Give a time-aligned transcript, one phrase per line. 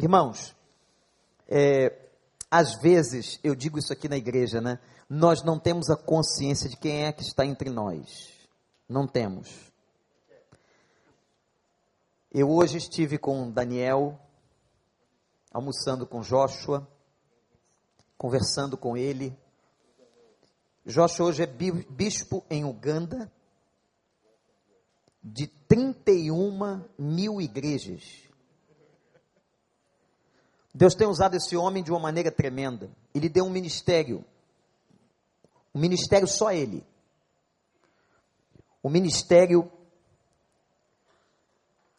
[0.00, 0.54] Irmãos,
[1.48, 2.08] é,
[2.48, 4.78] às vezes, eu digo isso aqui na igreja, né?
[5.08, 8.32] Nós não temos a consciência de quem é que está entre nós.
[8.88, 9.72] Não temos.
[12.30, 14.16] Eu hoje estive com Daniel,
[15.50, 16.86] almoçando com Joshua,
[18.16, 19.36] conversando com ele.
[20.86, 23.32] Joshua hoje é bispo em Uganda,
[25.24, 28.27] de 31 mil igrejas.
[30.74, 32.90] Deus tem usado esse homem de uma maneira tremenda.
[33.14, 34.24] Ele deu um ministério.
[35.74, 36.86] Um ministério só ele.
[38.82, 39.70] O ministério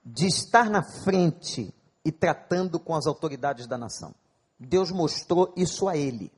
[0.06, 1.74] de estar na frente
[2.04, 4.14] e tratando com as autoridades da nação.
[4.60, 6.32] Deus mostrou isso a ele.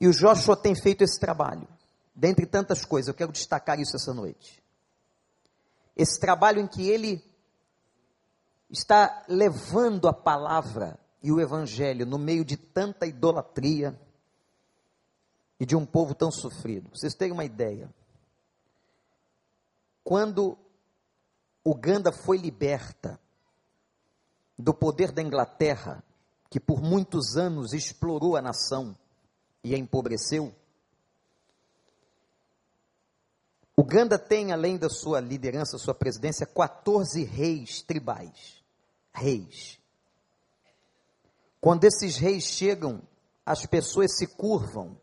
[0.00, 1.68] E o Joshua tem feito esse trabalho.
[2.14, 4.62] Dentre tantas coisas, eu quero destacar isso essa noite.
[5.96, 7.24] Esse trabalho em que ele
[8.74, 13.98] está levando a palavra e o evangelho no meio de tanta idolatria
[15.58, 16.90] e de um povo tão sofrido.
[16.90, 17.88] Vocês têm uma ideia?
[20.02, 20.58] Quando
[21.64, 23.18] Uganda foi liberta
[24.58, 26.02] do poder da Inglaterra,
[26.50, 28.96] que por muitos anos explorou a nação
[29.62, 30.52] e a empobreceu,
[33.76, 38.63] Uganda tem, além da sua liderança, sua presidência, 14 reis tribais.
[39.14, 39.78] Reis.
[41.60, 43.00] Quando esses reis chegam,
[43.46, 45.00] as pessoas se curvam.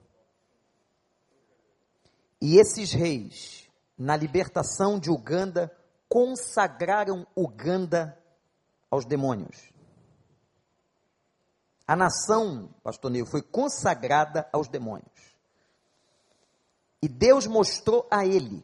[2.39, 3.67] E esses reis,
[3.97, 5.75] na libertação de Uganda,
[6.09, 8.17] consagraram Uganda
[8.89, 9.71] aos demônios.
[11.87, 15.35] A nação, pastor Neil, foi consagrada aos demônios.
[17.01, 18.63] E Deus mostrou a ele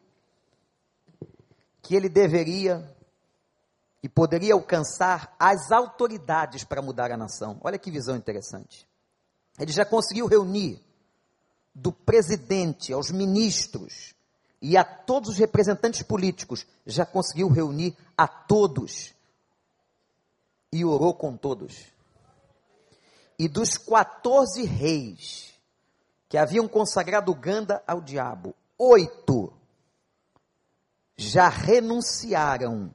[1.82, 2.96] que ele deveria
[4.02, 7.58] e poderia alcançar as autoridades para mudar a nação.
[7.62, 8.88] Olha que visão interessante.
[9.58, 10.80] Ele já conseguiu reunir
[11.74, 14.14] do presidente aos ministros
[14.60, 19.14] e a todos os representantes políticos, já conseguiu reunir a todos
[20.72, 21.86] e orou com todos.
[23.38, 25.54] E dos 14 reis
[26.28, 29.52] que haviam consagrado Uganda ao diabo, oito
[31.16, 32.94] já renunciaram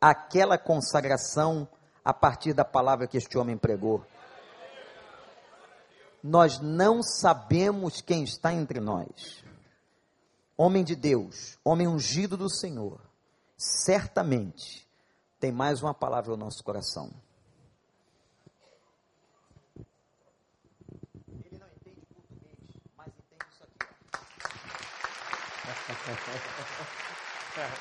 [0.00, 1.68] àquela consagração
[2.04, 4.04] a partir da palavra que este homem pregou.
[6.22, 9.44] Nós não sabemos quem está entre nós.
[10.56, 13.00] Homem de Deus, homem ungido do Senhor,
[13.56, 14.86] certamente
[15.38, 17.10] tem mais uma palavra ao nosso coração.
[21.28, 22.58] Ele não entende português,
[22.96, 23.86] mas entende isso aqui.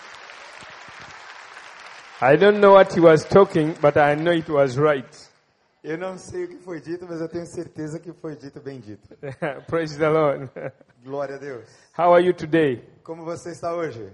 [2.22, 5.08] I don't know what he was talking, but I know it was right.
[5.82, 8.80] Eu não sei o que foi dito, mas eu tenho certeza que foi dito bem
[8.82, 9.08] dito.
[9.68, 10.50] Praise the Lord.
[11.04, 11.70] Glória a Deus.
[11.98, 12.84] How are you today?
[13.04, 14.12] Como você está hoje?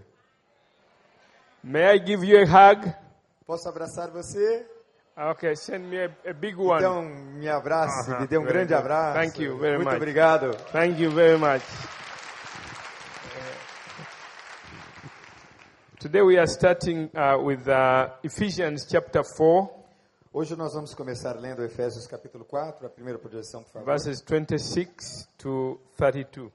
[1.64, 2.94] May I give you a hug?
[3.48, 4.68] Posso abraçar você?
[5.18, 6.78] Okay, send me a, a big one.
[6.78, 8.22] Então, me abrace, Uh-huh.
[8.22, 8.82] me dê um grande good.
[8.82, 9.20] abraço.
[9.20, 9.96] Thank you very Muito much.
[9.98, 10.52] obrigado.
[10.72, 11.64] Thank you very much.
[16.06, 19.68] Today we are starting uh, with uh, Ephesians chapter 4,
[20.32, 23.86] Hoje nós vamos começar lendo Efésios capítulo 4, a primeira projeção, por favor.
[23.88, 26.52] verses 26 to 32.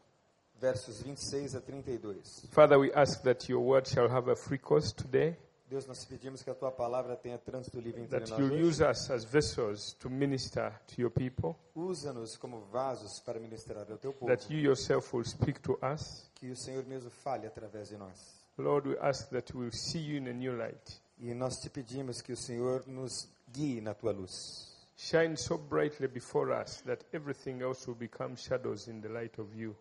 [0.60, 2.47] Versos 26 a 32.
[2.53, 5.37] Father, we ask that your word shall have a free course today,
[5.69, 8.62] Deus, nós pedimos que a tua palavra tenha trânsito livre entre that nós you'll hoje.
[8.62, 13.99] use us as vessels to minister to your people, Usa-nos como vasos para ministrar ao
[13.99, 14.27] teu povo.
[14.28, 16.31] that you yourself will speak to us.
[16.37, 18.40] Que o Senhor mesmo fale através de nós.
[18.60, 21.00] Lord, we ask that we'll see you in a new light.
[21.19, 24.69] E nós te pedimos que o Senhor nos guie na tua luz.
[24.97, 29.54] Shine so brightly before us that everything else will become shadows in the light of
[29.54, 29.75] you.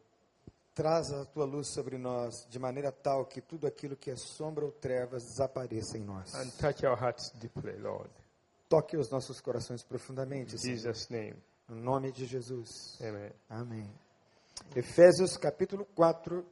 [0.74, 4.64] Traz a tua luz sobre nós de maneira tal que tudo aquilo que é sombra
[4.66, 6.34] ou trevas desapareça em nós.
[6.36, 8.10] And touch our hearts deeply, Lord.
[8.70, 10.78] Toque os nossos corações profundamente, In Senhor.
[10.78, 11.36] Jesus' name.
[11.68, 12.98] No nome de Jesus.
[13.02, 13.32] Amen.
[13.50, 13.90] Amém.
[14.76, 16.46] Efésios capítulo 4,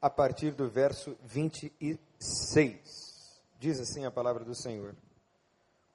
[0.00, 3.40] a partir do verso 26.
[3.58, 4.94] Diz assim a palavra do Senhor: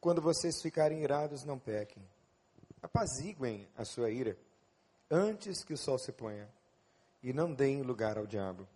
[0.02, 2.04] Quando vocês ficarem irados, não pequem.
[2.82, 4.38] Apaziguem a sua ira
[5.10, 6.50] antes que o sol se ponha,
[7.22, 8.68] e não deem lugar ao diabo.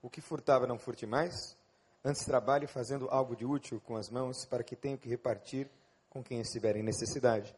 [0.00, 1.56] O que furtava, não furte mais.
[2.04, 5.68] Antes trabalhe fazendo algo de útil com as mãos, para que tenha que repartir
[6.08, 7.54] com quem estiver em necessidade.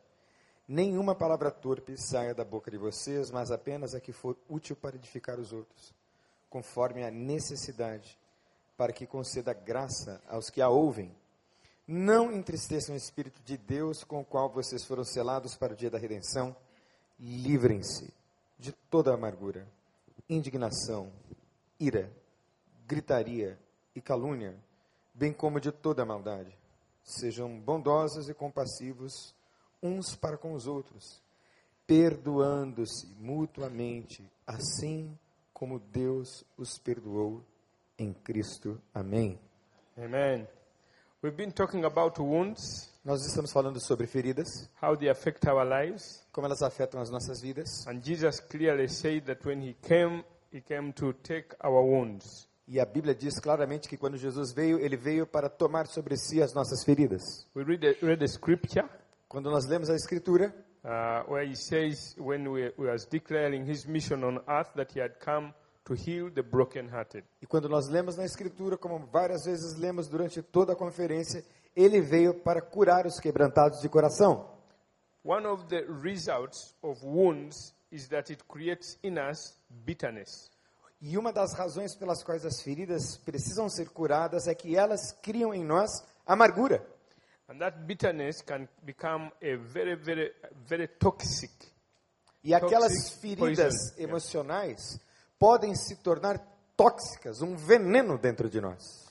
[0.66, 4.96] Nenhuma palavra torpe saia da boca de vocês, mas apenas a que for útil para
[4.96, 5.92] edificar os outros,
[6.50, 8.18] conforme a necessidade,
[8.76, 11.14] para que conceda graça aos que a ouvem.
[11.86, 15.90] Não entristeçam o Espírito de Deus com o qual vocês foram selados para o dia
[15.90, 16.54] da redenção.
[17.18, 18.12] Livrem-se
[18.58, 19.66] de toda amargura,
[20.28, 21.12] indignação,
[21.78, 22.10] ira,
[22.86, 23.58] gritaria
[23.94, 24.56] e calúnia,
[25.14, 26.56] bem como de toda maldade.
[27.02, 29.34] Sejam bondosos e compassivos
[29.82, 31.22] uns para com os outros,
[31.86, 35.29] perdoando-se mutuamente, assim como
[35.92, 37.44] Deus os perdoou
[37.98, 38.80] em Cristo.
[38.94, 39.38] Amém.
[39.98, 40.46] Amen.
[41.22, 46.26] We've been talking about wounds, Nós estamos falando sobre feridas, how they affect our lives.
[46.32, 47.86] como elas afetam as nossas vidas.
[47.86, 52.48] And Jesus clearly said that when he came, he came to take our wounds.
[52.66, 56.40] E a Bíblia diz claramente que quando Jesus veio, ele veio para tomar sobre si
[56.40, 57.46] as nossas feridas.
[57.54, 58.88] We read the, read the scripture
[59.28, 60.52] Quando nós lemos a Escritura,
[60.84, 65.00] uh, where he says, when we, we was declaring his mission on earth, that he
[65.00, 65.52] had come
[65.84, 67.24] to heal the brokenhearted.
[67.42, 71.44] e quando nós lemos na Escritura, como várias vezes lemos durante toda a conferência,
[71.74, 74.48] ele veio para curar os quebrantados de coração.
[75.24, 80.50] One of the results of wounds is that it creates in us bitterness.
[81.02, 85.52] E uma das razões pelas quais as feridas precisam ser curadas é que elas criam
[85.54, 85.90] em nós
[86.26, 86.86] amargura.
[87.50, 90.32] And that bitterness can become a very, very,
[90.68, 91.50] very toxic.
[92.44, 94.04] E aquelas feridas poison, yeah.
[94.04, 95.00] emocionais
[95.36, 96.38] podem se tornar
[96.76, 99.10] tóxicas, um veneno dentro de nós.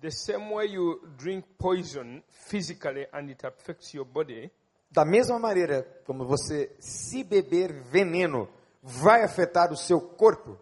[0.00, 4.50] The same way you drink poison physically and it affects your body,
[4.90, 8.48] Da mesma maneira como você, se beber veneno,
[8.82, 10.58] vai afetar o seu corpo,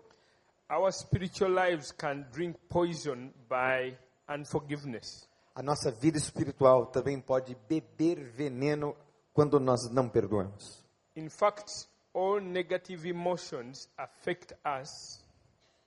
[0.70, 3.96] our spiritual lives can drink poison by
[4.28, 5.27] unforgiveness.
[5.58, 8.96] A nossa vida espiritual também pode beber veneno
[9.32, 10.86] quando nós não perdoamos.
[11.16, 11.68] In fact,
[12.14, 15.20] all negative emotions affect us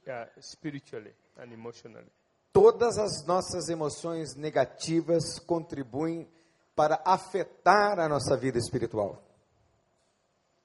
[0.06, 2.12] uh, spiritually and emotionally.
[2.52, 6.30] Todas as nossas emoções negativas contribuem
[6.76, 9.24] para afetar a nossa vida espiritual.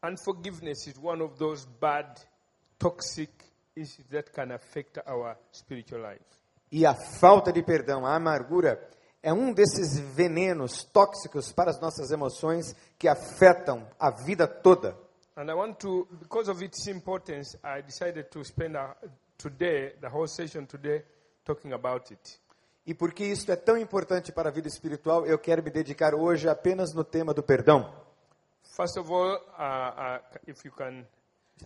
[0.03, 2.21] Unforgiveness is one of those bad,
[2.77, 3.31] toxic
[3.77, 6.46] issues that can affect our spiritual life.
[6.71, 8.81] E a falta de perdão, a amargura,
[9.23, 14.97] é um desses venenos tóxicos para as nossas emoções que afetam a vida toda.
[15.37, 18.95] And I want to, because of its importance, I decided to spend uh,
[19.37, 21.05] today, the whole session today,
[21.45, 22.41] talking about it.
[22.87, 26.49] E porque isso é tão importante para a vida espiritual, eu quero me dedicar hoje
[26.49, 27.93] apenas no tema do perdão.
[28.77, 31.05] First of all, uh, uh, if you can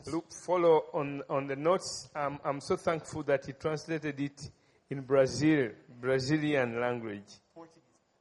[0.06, 4.50] look, follow on, on the notes, um, I'm so thankful that he translated it
[4.90, 7.40] in Brazil, Brazilian language.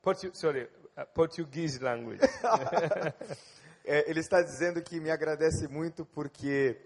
[0.02, 0.64] Portu- sorry,
[0.98, 2.22] uh, Portuguese language.
[3.86, 6.80] É, ele está dizendo que me agradece muito porque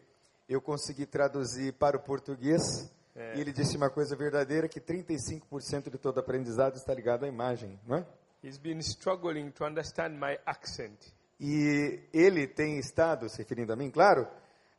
[0.47, 2.89] eu consegui traduzir para o português.
[3.35, 7.77] E ele disse uma coisa verdadeira, que 35% de todo aprendizado está ligado à imagem,
[7.85, 8.05] não é?
[8.41, 10.97] He's been struggling to understand my accent.
[11.39, 14.25] E ele tem estado, se referindo a mim, claro,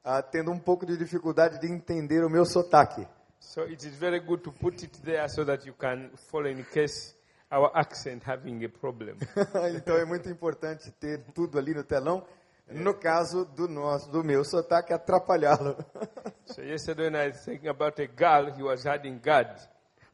[0.02, 3.06] ah, tendo um pouco de dificuldade de entender o meu sotaque.
[3.46, 6.64] So it is very good to put it there so that you can follow in
[6.64, 7.14] case
[7.52, 9.16] our accent having a problem.
[9.76, 12.24] então é muito importante ter tudo ali no telão.
[12.68, 15.76] No caso do nosso, do meu sotaque, atrapalhá-lo.
[16.46, 19.48] so yesterday when I was thinking about a girl, he was adding God.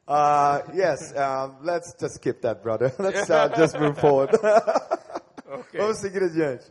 [0.06, 2.92] Uh, yes, uh, let's just skip that, brother.
[2.98, 4.34] Let's uh, just move forward.
[4.34, 5.78] Okay.
[5.78, 6.64] Vamos seguir adiante.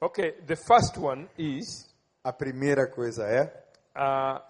[0.00, 1.92] okay, the first one is
[2.24, 3.52] A primeira coisa é
[3.96, 4.40] uh,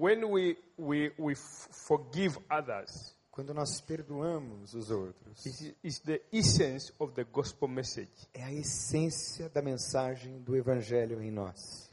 [0.00, 5.44] when we, we, we forgive others, quando nós perdoamos os outros.
[5.44, 8.10] is, is the essence of the gospel message.
[8.32, 11.90] É a essência da mensagem do evangelho em nós.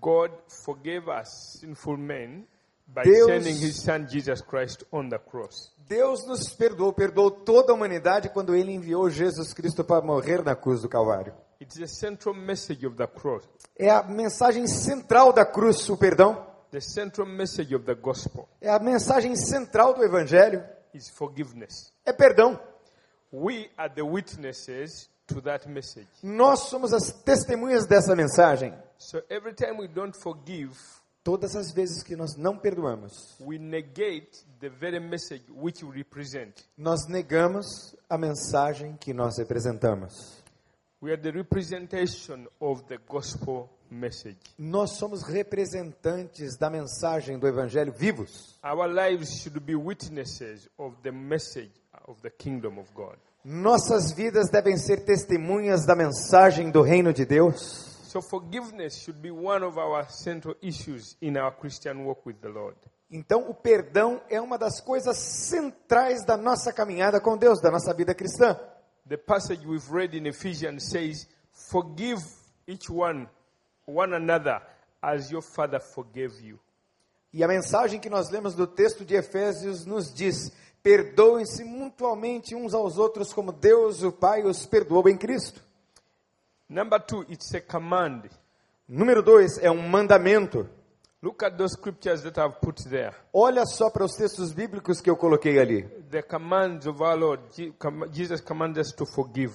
[0.00, 2.46] God forgave us sinful men
[2.86, 5.70] by Deus- sending his son Jesus Christ on the cross.
[5.86, 10.56] Deus nos perdoou, perdoou toda a humanidade quando ele enviou Jesus Cristo para morrer na
[10.56, 11.34] cruz do Calvário.
[11.60, 13.44] It's the central message of the cross,
[13.78, 16.50] É a mensagem central da cruz, o perdão.
[16.72, 20.64] The central message of the gospel É a mensagem central do evangelho.
[20.92, 21.92] is forgiveness.
[22.04, 22.58] É perdão.
[23.32, 26.08] We are the witnesses to that message.
[26.22, 28.74] Nós somos as testemunhas dessa mensagem.
[28.98, 30.74] So every time we don't forgive,
[31.24, 36.64] Todas as vezes que nós não perdoamos, we negate the very message which we represent.
[36.76, 40.41] nós negamos a mensagem que nós representamos.
[41.02, 44.38] We are the representation of the gospel message.
[44.56, 48.56] Nós somos representantes da mensagem do evangelho vivos.
[48.62, 51.72] Our lives should be witnesses of the message
[52.06, 53.16] of the kingdom of God.
[53.44, 57.98] Nossas vidas devem ser testemunhas da mensagem do reino de Deus.
[58.04, 62.48] So forgiveness should be one of our central issues in our Christian walk with the
[62.48, 62.76] Lord.
[63.10, 67.92] Então, o perdão é uma das coisas centrais da nossa caminhada com Deus, da nossa
[67.92, 68.56] vida cristã.
[69.06, 72.20] The passage we've read in Ephesians says, Forgive
[72.66, 73.28] each one,
[73.84, 74.62] one another,
[75.02, 76.58] as your Father forgave you.
[77.32, 82.74] E a mensagem que nós lemos do texto de Efésios nos diz: perdoem-se mutuamente uns
[82.74, 85.62] aos outros, como Deus, o Pai, os perdoou em Cristo.
[86.68, 88.24] Number two, it's a command.
[88.88, 90.68] Número dois é um mandamento.
[91.22, 93.14] Look at those scriptures that I've put there.
[93.32, 95.82] Olha só para os textos bíblicos que eu coloquei ali.
[96.10, 97.42] The commands of our Lord.
[98.10, 99.54] Jesus commands us to forgive.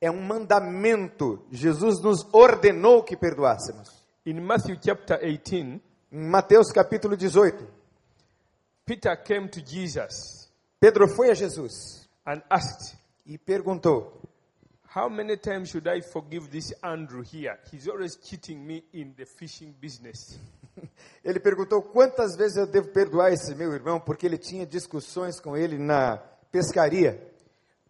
[0.00, 1.46] É um mandamento.
[1.50, 3.88] Jesus nos ordenou que perdoássemos.
[4.26, 5.80] In Matthew chapter 18,
[6.12, 7.64] Em Mateus capítulo 18,
[8.84, 10.44] Peter came to Jesus
[10.84, 12.94] Pedro foi a Jesus and asked,
[13.24, 14.20] e perguntou:
[14.94, 17.58] How many times should I forgive this Andrew here?
[17.72, 20.38] He's always cheating me in the fishing business.
[21.24, 25.56] Ele perguntou quantas vezes eu devo perdoar esse meu irmão, porque ele tinha discussões com
[25.56, 26.18] ele na
[26.52, 27.32] pescaria.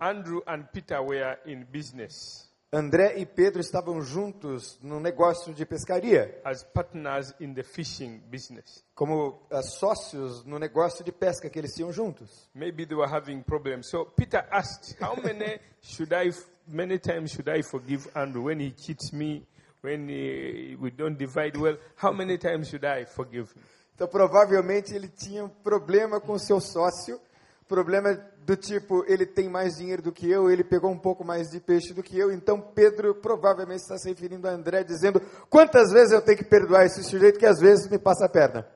[0.00, 6.40] Andrew and Peter were in business André e Pedro estavam juntos no negócio de pescaria,
[6.44, 8.84] as partners in the fishing business.
[8.96, 12.50] como ah, sócios no negócio de pesca que eles tinham juntos.
[12.52, 13.88] Maybe they were having problems.
[13.88, 16.32] So Peter asked, How many should I,
[16.66, 19.46] many times should I forgive Andrew when he cheats me,
[19.84, 21.76] when he, we don't divide well?
[21.96, 23.62] How many times should I forgive him?
[23.94, 27.20] Então, provavelmente, ele tinha um problema com seu sócio,
[27.68, 28.12] problema
[28.44, 31.60] do tipo, ele tem mais dinheiro do que eu, ele pegou um pouco mais de
[31.60, 36.12] peixe do que eu, então Pedro provavelmente está se referindo a André, dizendo, quantas vezes
[36.12, 38.66] eu tenho que perdoar esse sujeito que às vezes me passa a perna?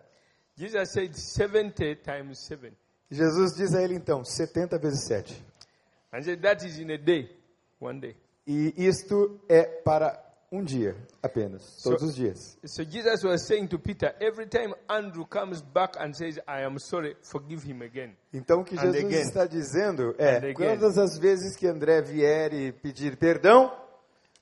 [0.56, 2.72] Jesus said 70 times 7.
[3.10, 5.44] Jesus diz a ele então, 70 vezes 7.
[6.12, 7.28] And said that is in a day,
[7.80, 8.16] one day.
[8.46, 12.58] E isto é para um dia apenas, todos os dias.
[12.64, 16.78] So Jesus was saying to Peter, every time Andrew comes back and says, I am
[16.78, 18.16] sorry, forgive him again.
[18.32, 19.20] Então o que Jesus again.
[19.20, 20.54] está dizendo é, again.
[20.54, 23.70] todas as vezes que André vier e pedir perdão,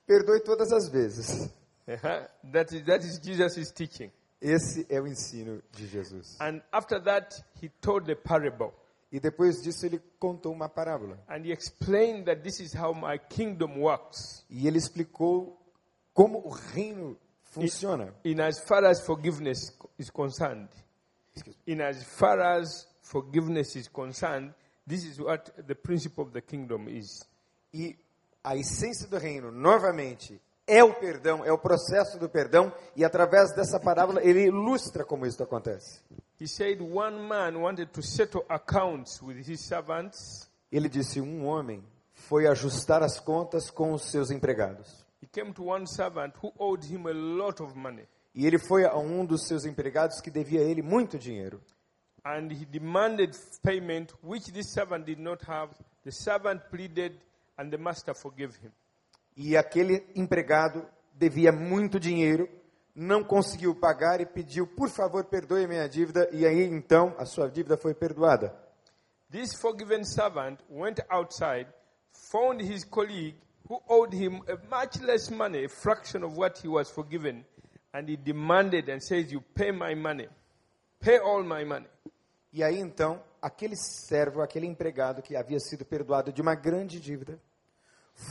[0.06, 1.50] perdoe todas as vezes.
[1.88, 2.52] Uh-huh.
[2.52, 4.10] That, is, that is Jesus' teaching.
[4.40, 6.36] Esse é o ensino de Jesus.
[6.40, 8.72] And after that, he told the parable.
[9.10, 11.18] E depois disso ele contou uma parábola.
[11.28, 14.44] And he explained that this is how my kingdom works.
[14.50, 15.56] E ele explicou
[16.16, 18.14] como o reino funciona.
[18.25, 20.70] In as far as forgiveness is concerned,
[21.66, 24.54] in as far as forgiveness is concerned,
[24.88, 27.23] this is what the principle of the kingdom is.
[27.75, 27.94] E
[28.42, 32.73] a essência do reino, novamente, é o perdão, é o processo do perdão.
[32.96, 36.00] E através dessa parábola ele ilustra como isso acontece.
[36.40, 40.49] He said one man wanted to settle accounts with his servants.
[40.73, 45.05] Ele disse: um homem foi ajustar as contas com os seus empregados.
[45.23, 48.06] He came to one servant who owed him a lot of money.
[48.35, 51.62] E ele foi a um dos seus empregados que devia a ele muito dinheiro.
[52.25, 55.73] And he demanded payment, which this servant did not have.
[56.04, 57.18] The servant pleaded,
[57.56, 58.73] and the master forgave him.
[59.37, 62.49] E aquele empregado devia muito dinheiro,
[62.94, 66.28] não conseguiu pagar e pediu, por favor, perdoe minha dívida.
[66.32, 68.54] E aí então a sua dívida foi perdoada.
[69.30, 71.68] This forgiven servant went outside,
[72.30, 73.37] found his colleague
[73.68, 77.44] who owed him a much less money, a fraction of what he was forgiven,
[77.92, 80.28] and he demanded and says, You pay my money.
[81.00, 81.87] Pay all my money.
[82.52, 87.38] E aí então aquele servo, aquele empregado que havia sido perdoado de uma grande dívida,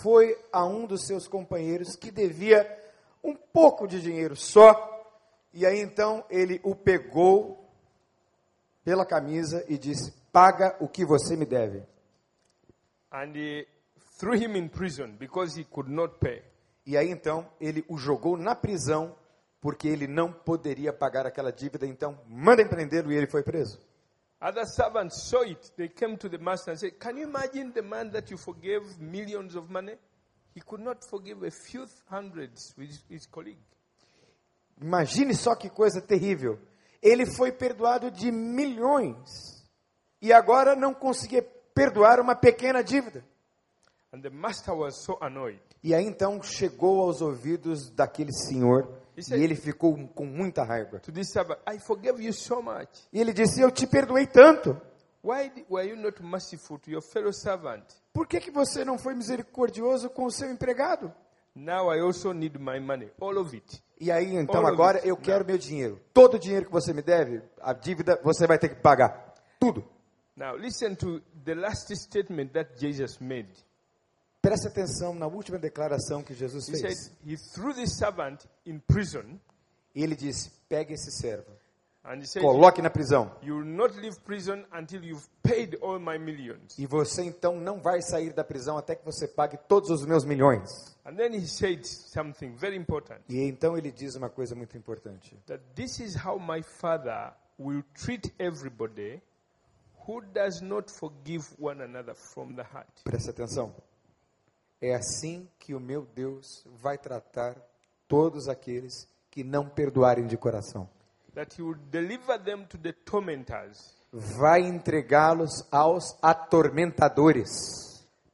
[0.02, 2.66] foi a um dos seus companheiros que devia
[3.24, 4.92] um pouco de dinheiro só.
[5.54, 7.70] E aí então ele o pegou
[8.84, 11.84] pela camisa e disse: Paga o que você me deve.
[13.12, 13.32] And
[14.18, 16.42] threw him in prison because he could not pay.
[16.86, 19.16] E aí então ele o jogou na prisão
[19.60, 21.88] porque ele não poderia pagar aquela dívida.
[21.88, 23.80] Então mandem prendê-lo e ele foi preso.
[24.42, 25.72] Other servants saw it.
[25.76, 28.86] They came to the master and said, Can you imagine the man that you forgave
[29.00, 29.96] millions of money?
[30.54, 33.60] He could not forgive a few hundreds with his, colleague.
[34.80, 36.60] Imagine só que coisa terrível.
[37.02, 39.66] Ele foi perdoado de milhões
[40.22, 41.42] e agora não conseguia
[41.74, 43.24] perdoar uma pequena dívida.
[44.05, 44.05] And the master was
[44.92, 45.62] so annoyed.
[45.84, 51.02] E aí então chegou aos ouvidos daquele senhor e ele ficou com muita raiva.
[51.24, 52.90] Servant, I forgave you so much.
[53.12, 54.80] E ele disse: Eu te perdoei tanto.
[55.24, 57.84] Why di- were you not merciful to your fellow servant?
[58.14, 61.12] Por que, que você não foi misericordioso com o seu empregado?
[61.56, 63.82] Now I also need my money, all of it.
[64.00, 66.00] E aí então All agora eu quero meu dinheiro.
[66.14, 69.34] Todo o dinheiro que você me deve, a dívida você vai ter que pagar.
[69.60, 69.84] Tudo.
[70.36, 73.50] Now listen to the last statement that Jesus made.
[74.46, 77.12] Preste atenção na última declaração que Jesus He said fez.
[77.26, 79.40] he threw this servant in prison
[79.96, 81.52] ele disse: Pegue esse servo.
[82.04, 83.32] And he said, coloque na prisão.
[83.42, 86.78] You will not leave prison until you've paid all my millions.
[86.78, 90.24] E você então não vai sair da prisão até que você pague todos os meus
[90.24, 90.96] milhões.
[91.04, 95.36] And then he said something very important E então ele diz uma coisa muito importante.
[95.48, 99.20] that this is how my father will treat everybody
[100.08, 102.88] who does not forgive one another from the heart.
[103.04, 103.74] Presta atenção.
[104.82, 107.56] É assim que o meu Deus vai tratar
[108.08, 110.90] todos aqueles que não perdoarem de coração.
[111.34, 113.94] That he will deliver them to the tormentors.
[114.12, 117.50] Vai entregá-los aos atormentadores.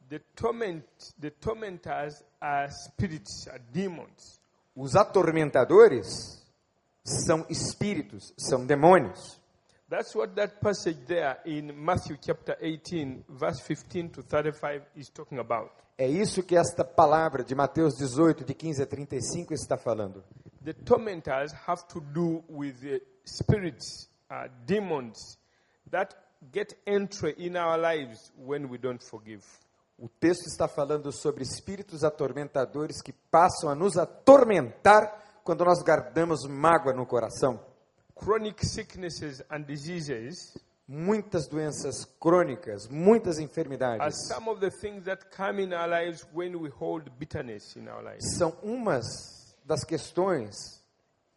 [0.10, 0.86] The torment
[1.20, 4.40] the tormentors are spirits, are demons.
[4.76, 6.46] Os atormentadores
[7.04, 9.41] são espíritos, são demônios.
[9.92, 15.38] That's what that passage there in Matthew chapter 18, verse 15 to 35 is talking
[15.38, 15.70] about.
[15.98, 20.24] É isso que esta palavra de Mateus 18, de 15 a 35 está falando.
[20.64, 25.38] The tormentors have to do with the spirits, uh, demons
[25.90, 26.16] that
[26.54, 29.44] get entry in our lives when we don't forgive.
[30.00, 36.48] O texto está falando sobre espíritos atormentadores que passam a nos atormentar quando nós guardamos
[36.48, 37.71] mágoa no coração.
[38.24, 40.56] Chronic sicknesses and diseases
[40.88, 46.54] Muitas doenças crônicas, muitas enfermidades some of the things that come in our lives when
[46.56, 48.38] we hold bitterness in our lives.
[48.38, 49.06] são umas
[49.64, 50.84] das questões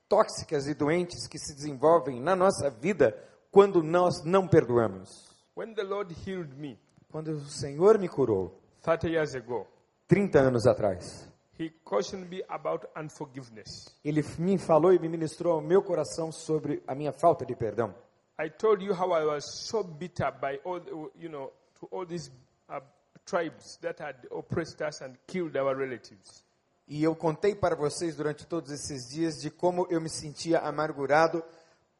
[0.09, 3.17] tóxicas e doentes que se desenvolvem na nossa vida
[3.50, 5.09] quando nós não perdoamos.
[5.57, 6.76] When the Lord healed me
[7.14, 9.69] Quando o Senhor me curou, 30 years ago,
[10.09, 13.94] 30 anos atrás, He cautioned me about unforgiveness.
[14.04, 17.94] Ele me falou e me ministrou ao meu coração sobre a minha falta de perdão.
[18.40, 20.80] I told you how I was so bitter by all,
[21.14, 22.30] you know, to all these
[22.68, 22.80] uh,
[23.25, 26.44] tribes that had oppressed us and killed our relatives.
[26.88, 31.42] E eu contei para vocês durante todos esses dias de como eu me sentia amargurado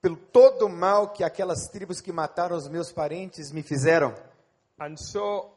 [0.03, 4.13] pelo todo o mal que aquelas tribos que mataram os meus parentes me fizeram.
[4.79, 5.54] And so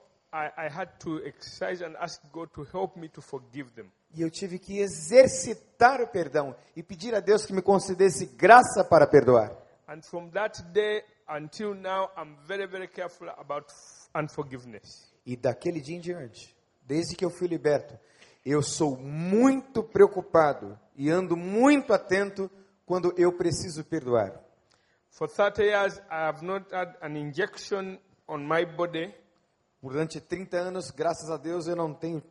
[4.13, 8.83] E eu tive que exercitar o perdão e pedir a Deus que me concedesse graça
[8.83, 9.51] para perdoar.
[9.87, 13.67] And from that day until now, I'm very, very careful about
[14.13, 15.11] unforgiveness.
[15.25, 17.97] E daquele dia em diante, desde que eu fui liberto,
[18.45, 22.49] eu sou muito preocupado e ando muito atento
[22.85, 24.41] quando eu preciso perdoar.
[25.09, 27.97] For 30 years, I have not had an injection
[28.27, 29.13] on my body
[29.81, 32.21] Durante 30 anos, graças a Deus, eu não tenho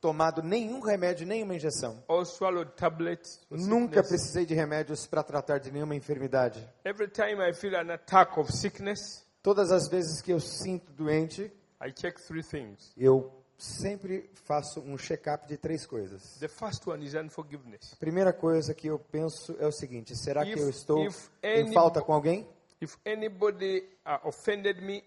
[0.00, 2.02] tomado nenhum remédio, nenhuma injeção.
[2.08, 3.40] or swallowed tablets.
[3.48, 6.66] for Nunca precisei de remédios para tratar de nenhuma enfermidade.
[6.84, 11.52] Every time I feel an attack of sickness, Todas as vezes que eu sinto doente,
[11.80, 12.92] I check three things.
[12.96, 16.36] eu sempre faço um check-up de três coisas.
[16.40, 17.92] The first one is unforgiveness.
[17.92, 21.06] A primeira coisa que eu penso é o seguinte: será que If- eu estou
[21.42, 22.46] em falta com alguém?
[22.80, 25.02] If anybody uh, offended me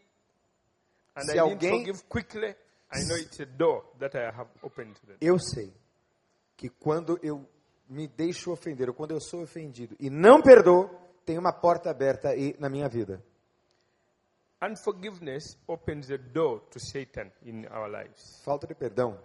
[1.16, 2.56] and Se alguém- forgive quickly,
[2.94, 5.18] I know it's a door that I have opened to them.
[5.22, 5.74] Eu sei
[6.58, 7.46] que quando eu
[7.88, 10.90] me deixo ofender, ou quando eu sou ofendido e não perdoo,
[11.26, 13.24] tem uma porta aberta aí na minha vida.
[14.62, 18.42] Unforgiveness opens a door to Satan in our lives.
[18.44, 19.18] Falta de perdão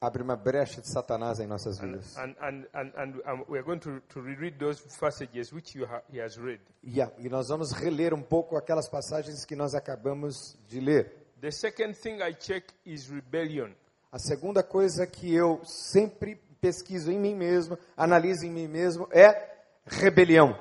[0.00, 2.16] abre uma brecha de Satanás em nossas vidas.
[2.16, 6.02] And, and, and, and um, we're going to, to reread those passages which you ha-
[6.12, 6.60] he has read.
[6.84, 11.12] Yeah, e nós vamos reler um pouco aquelas passagens que nós acabamos de ler.
[11.40, 13.72] The second thing I check is rebellion.
[14.10, 19.56] A segunda coisa que eu sempre pesquiso em mim mesmo, analiso em mim mesmo, é
[19.86, 20.56] rebelião.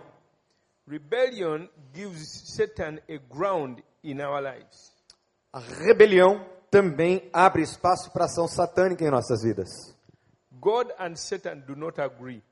[0.87, 4.93] Rebellion gives Satan a ground in our lives.
[5.51, 6.45] A rebelião
[6.81, 9.67] também abre espaço para ação satânica em nossas vidas.
[10.51, 12.43] God and Satan do not agree.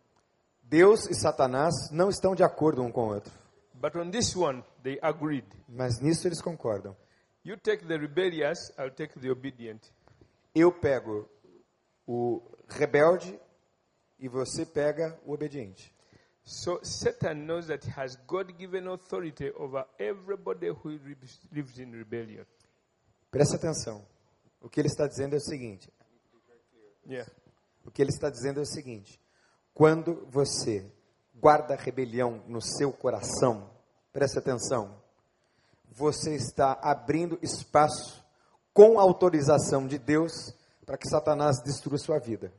[0.64, 3.32] Deus e Satanás não estão de acordo um com o outro,
[3.76, 5.46] But on this one, they agreed.
[5.70, 6.96] mas nisso eles concordam.
[7.44, 9.82] You take the rebellious, I'll take the obedient.
[10.56, 11.30] Eu pego
[12.08, 13.40] o rebelde
[14.18, 15.94] e você pega o obediente.
[16.44, 20.98] So Satan knows that he has God-given authority over everybody who
[21.52, 22.46] lives- in rebellion.
[23.30, 24.04] Presta atenção.
[24.62, 25.92] O que ele está dizendo é o seguinte:
[27.08, 27.32] Yeah.
[27.86, 29.20] o que ele está dizendo é o seguinte:
[29.74, 30.92] quando você
[31.36, 33.70] guarda rebelião no seu coração,
[34.12, 35.00] presta atenção,
[35.92, 38.26] você está abrindo espaço
[38.74, 40.54] com autorização de Deus
[40.86, 42.52] para que Satanás destrua sua vida.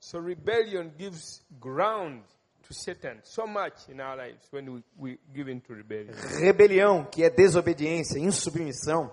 [0.00, 2.22] So rebellion gives ground
[2.62, 6.14] to Satan so much in our lives when we, we give in to rebellion.
[6.38, 9.12] Rebelião, que é desobediência, insubmissão,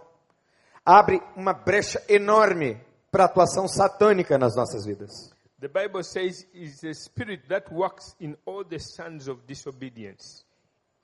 [0.86, 2.80] abre uma brecha enorme
[3.12, 5.34] para a atuação satânica nas nossas vidas.
[5.60, 10.46] The Bible says it's the spirit that works in all the sons of disobedience.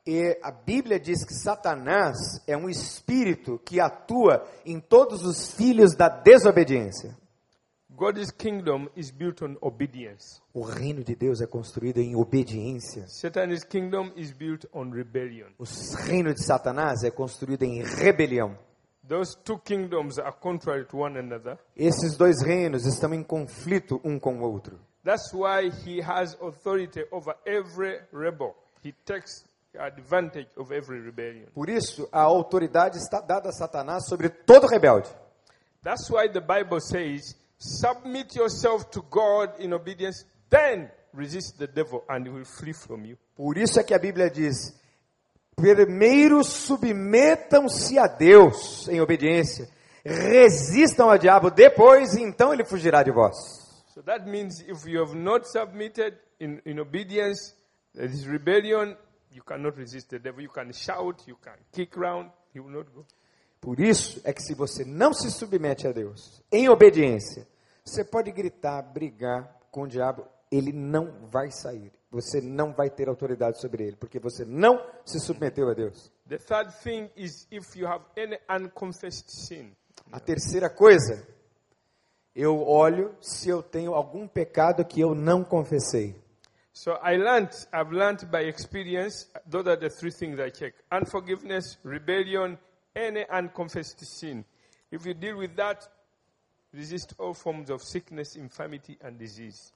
[0.05, 2.17] E a Bíblia diz que Satanás
[2.47, 7.17] é um espírito que atua em todos os filhos da desobediência.
[7.89, 10.41] God's kingdom is built on obedience.
[10.53, 13.05] O reino de Deus é construído em obediência.
[13.07, 15.49] Satan's kingdom is built on rebellion.
[15.59, 15.65] O
[15.95, 18.57] reino de Satanás é construído em rebelião.
[19.07, 21.57] Those two kingdoms are contrary to one another.
[21.75, 24.79] Esses dois reinos estão em conflito um com o outro.
[25.03, 28.55] That's why he has authority over every rebel.
[28.83, 29.43] He takes
[29.75, 31.47] advantage of every rebellion.
[31.53, 35.09] Por isso, a autoridade está dada a Satanás sobre todo rebelde.
[35.83, 42.03] That's why the Bible says, submit yourself to God in obedience, then resist the devil
[42.07, 43.17] and he will flee from you.
[43.35, 44.79] Por isso é que a Bíblia diz:
[45.55, 49.69] primeiro submetam-se a Deus em obediência,
[50.03, 53.35] resistam ao diabo, depois então ele fugirá de vós.
[53.93, 57.53] So that means if you have not submitted in, in obedience,
[57.93, 58.95] there is rebellion,
[59.31, 60.41] you cannot resist the devil.
[60.41, 63.05] You can shout, you can kick around, he will not go.
[63.59, 67.47] Por isso é que se você não se submete a Deus em obediência,
[67.85, 71.91] você pode gritar, brigar com o diabo, ele não vai sair.
[72.11, 76.11] Você não vai ter autoridade sobre ele, porque você não se submeteu a Deus.
[76.27, 79.71] The third thing is if you have any unconfessed sin.
[80.11, 81.25] A terceira coisa,
[82.35, 86.13] eu olho se eu tenho algum pecado que eu não confessei.
[86.73, 90.73] So I learned, I've learned by experience, those are the three things I check.
[90.91, 92.57] Unforgiveness, rebellion,
[92.95, 94.45] any unconfessed sin.
[94.91, 95.87] If you deal with that,
[96.73, 99.71] resist all forms of sickness, infirmity, and disease.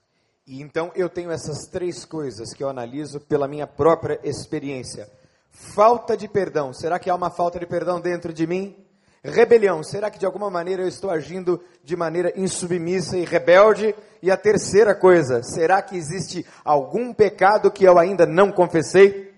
[0.46, 5.10] E então eu tenho essas três coisas que eu analiso pela minha própria experiência.
[5.50, 6.72] Falta de perdão.
[6.72, 8.76] Será que há uma falta de perdão dentro de mim?
[9.24, 9.82] Rebelião.
[9.82, 13.94] Será que de alguma maneira eu estou agindo de maneira insubmissa e rebelde?
[14.22, 19.34] E a terceira coisa, será que existe algum pecado que eu ainda não confessei?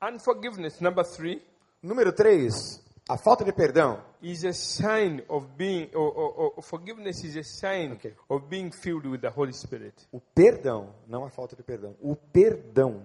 [0.00, 1.42] Unforgiveness, number three,
[1.82, 7.24] Número três, a falta de perdão is a sign of being, or, or, or forgiveness
[7.24, 8.14] is a sign Okay.
[8.28, 9.94] of being filled with the Holy Spirit.
[10.12, 13.04] O perdão, não a falta de perdão, o perdão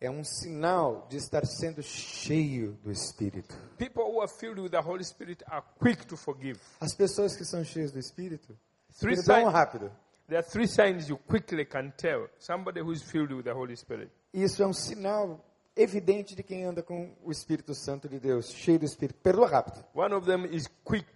[0.00, 3.54] é um sinal de estar sendo cheio do Espírito.
[3.78, 6.58] People who are filled with the Holy Spirit are quick to forgive.
[6.80, 8.58] As pessoas que são cheias do Espírito,
[8.98, 9.90] Three perdão signs, rápido.
[10.26, 13.76] there are three signs you quickly can tell somebody who is filled with the Holy
[13.76, 14.10] Spirit.
[14.34, 15.38] Isso é um sinal
[15.76, 19.18] evidente de quem anda com o Espírito Santo de Deus, cheio do Espírito.
[19.20, 19.84] Perdoa rápido.
[19.94, 21.06] One of them is quick,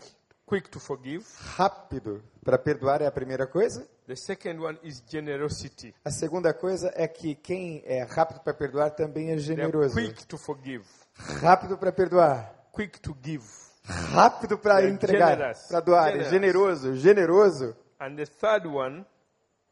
[0.47, 1.25] quick to forgive.
[1.57, 3.87] Rápido para perdoar é a primeira coisa.
[4.07, 5.93] The second one is generosity.
[6.05, 9.95] A segunda coisa é que quem é rápido para perdoar também é generoso.
[9.95, 12.55] quick to forgive, Rápido para perdoar.
[12.73, 13.45] quick to give.
[13.85, 15.39] Rápido para entregar,
[15.69, 16.09] para doar.
[16.09, 16.31] É Generous.
[16.31, 17.77] generoso, generoso.
[18.01, 19.05] And the third one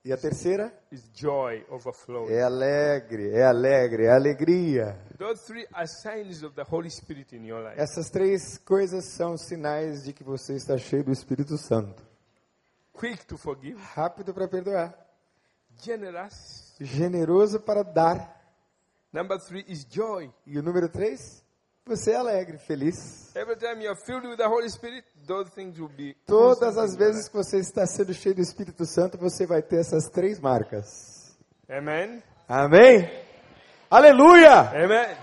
[0.04, 2.30] E a terceira is joy overflowing.
[2.30, 4.98] é alegre, é alegre, é alegria.
[5.18, 7.80] Those three are signs of the Holy Spirit in your life.
[7.80, 12.02] Essas três coisas são sinais de que você está cheio do Espírito Santo.
[12.92, 14.94] Quick to forgive, Rápido para perdoar,
[15.82, 16.74] generous.
[16.80, 18.42] generoso para dar.
[19.12, 20.30] Number three is joy.
[20.46, 21.43] E o número três,
[21.86, 23.34] você é alegre, feliz.
[23.36, 26.14] Every time you are filled with the Holy Spirit, those things will be.
[26.26, 30.08] Todas as vezes que você está sendo cheio do Espírito Santo, você vai ter essas
[30.08, 31.36] três marcas.
[31.68, 32.22] Amen.
[32.48, 33.08] Amém?
[33.90, 34.70] Aleluia!
[34.70, 35.16] Amen.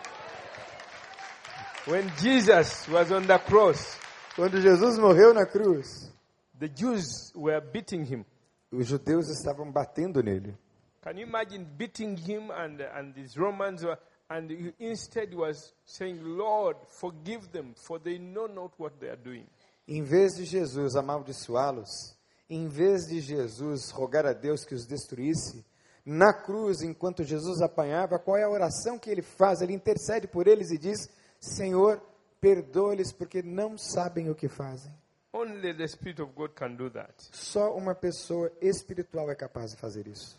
[1.87, 3.97] When Jesus was on the cross,
[4.35, 6.11] Quando Jesus morreu na cruz,
[6.59, 8.25] the Jews were beating him.
[8.71, 10.55] os judeus estavam batendo nele.
[11.01, 13.97] Can you imagine beating him and, and these Romans were,
[14.31, 19.21] and he instead was saying, Lord, forgive them, for they know not what they are
[19.21, 19.45] doing.
[19.87, 22.15] Em vez de Jesus amaldiçoá-los,
[22.49, 25.65] em vez de Jesus rogar a Deus que os destruísse,
[26.05, 29.61] na cruz, enquanto Jesus apanhava, qual é a oração que ele faz?
[29.61, 32.01] Ele intercede por eles e diz: Senhor,
[32.39, 34.93] perdoa-lhes porque não sabem o que fazem.
[35.33, 37.13] Only the Spirit of God can do that.
[37.31, 40.37] Só uma pessoa espiritual é capaz de fazer isso.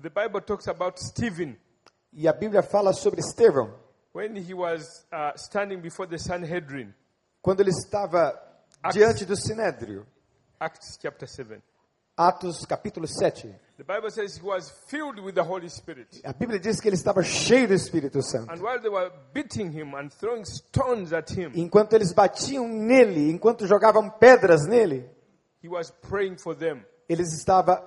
[0.00, 1.56] The Bible talks about Stephen
[2.14, 3.74] E a Bíblia fala sobre Estevão,
[4.14, 6.94] when he was uh, standing before the Sanhedrin,
[7.42, 8.32] quando ele estava
[8.82, 8.94] Acts.
[8.96, 10.06] diante do Sinédrio.
[10.60, 11.60] Acts chapter 7.
[12.16, 13.52] Atos capítulo 7.
[13.76, 16.20] The Bible says he was filled with the Holy Spirit.
[16.24, 18.52] A Bíblia diz que ele estava cheio do Espírito Santo.
[18.52, 23.28] And while they were beating him and throwing stones at him, Enquanto eles batiam nele,
[23.32, 25.10] enquanto jogavam pedras nele,
[25.60, 26.84] he was praying for them.
[27.08, 27.82] eles estavam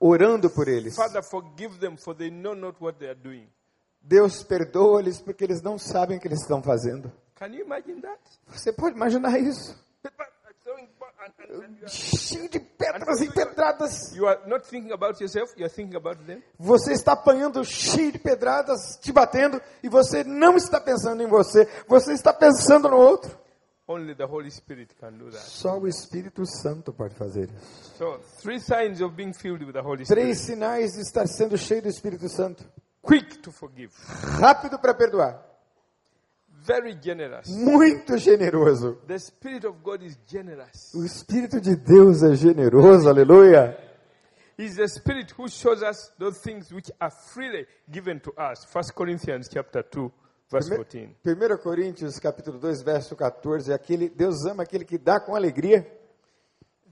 [0.00, 0.96] orando por eles.
[0.96, 3.46] Father, forgive them, for they know not what they are doing.
[4.00, 7.12] Deus perdoa-lhes porque eles não sabem o que eles estão fazendo.
[7.36, 8.18] Can you imagine that?
[8.48, 9.76] Você pode imaginar isso?
[11.86, 14.14] Cheio de pedras e pedradas.
[14.14, 16.42] You are not thinking about yourself, you are thinking about them.
[16.58, 21.66] Você está apanhando cheio de pedradas, te batendo, e você não está pensando em você,
[21.86, 23.36] você está pensando no outro.
[23.90, 25.42] Only the Holy Spirit can do that.
[25.42, 27.94] Só o Espírito Santo pode fazer isso.
[27.96, 31.80] So, three signs of being filled with the Holy Três sinais de estar sendo cheio
[31.80, 32.62] do Espírito Santo.
[33.08, 33.90] Quick to forgive,
[34.38, 35.42] Rápido para perdoar.
[36.66, 37.48] very generous.
[37.48, 38.98] Muito generoso.
[39.06, 40.92] The Spirit of God is generous.
[40.94, 43.74] O Espírito de Deus é generoso, aleluia.
[44.58, 48.66] He's the Spirit who shows us those things which are freely given to us.
[48.70, 50.12] 1 Corinthians chapter 2,
[50.50, 51.16] verse 14.
[51.24, 55.86] 1 Coríntios capítulo 2, verso 14, aquele, Deus ama aquele que dá com alegria.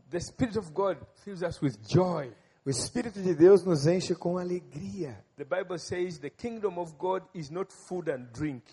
[0.08, 2.32] The Spirit of God fills us with joy.
[2.66, 5.16] O Espírito de Deus nos enche com alegria.
[5.36, 8.64] The Bible says the kingdom of God is not food and drink,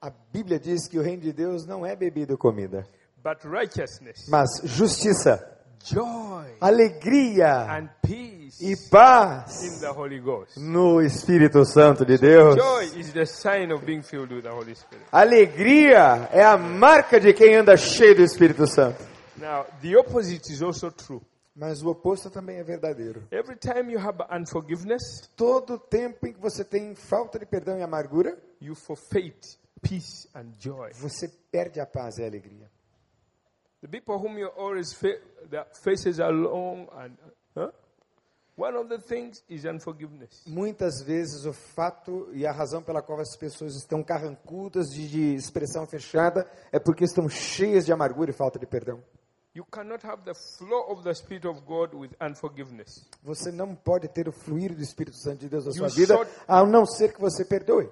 [0.00, 2.86] A Bíblia diz que o reino de Deus não é bebida ou comida,
[3.22, 5.42] but righteousness, mas justiça,
[5.84, 10.58] joy, alegria and peace e paz in the Holy Ghost.
[10.58, 12.56] no Espírito Santo de Deus.
[12.56, 15.04] Joy is the sign of being filled with the Holy Spirit.
[15.12, 19.02] Alegria é a marca de quem anda cheio do Espírito Santo.
[19.38, 21.20] Now, the opposite is also true.
[21.58, 23.26] Mas o oposto também é verdadeiro.
[23.32, 27.82] Every time you have unforgiveness, Todo tempo em que você tem falta de perdão e
[27.82, 30.92] amargura, you forfeit peace and joy.
[30.92, 32.70] você perde a paz e a alegria.
[33.80, 37.12] The people whom you always fa- their faces are long and
[37.56, 37.70] huh?
[38.56, 40.44] one of the things is unforgiveness.
[40.46, 45.34] Muitas vezes o fato e a razão pela qual as pessoas estão carrancudas de, de
[45.34, 49.02] expressão fechada é porque estão cheias de amargura e falta de perdão.
[49.56, 53.08] You cannot have the flow of the Spirit of God with unforgiveness.
[53.22, 56.14] Você não pode ter o fluir do Espírito Santo de Deus na You sua vida,
[56.14, 57.90] short- a não ser que você perdoe.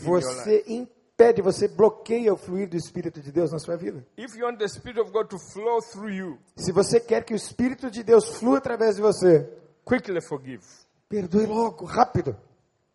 [0.00, 4.06] Você impede, você bloqueia o fluir do Espírito de Deus na sua vida.
[4.16, 7.34] If you want the Spirit of God to flow through you, Se você quer que
[7.34, 9.52] o Espírito de Deus flua através de você,
[9.84, 10.64] quickly forgive.
[11.10, 12.34] perdoe logo, rápido.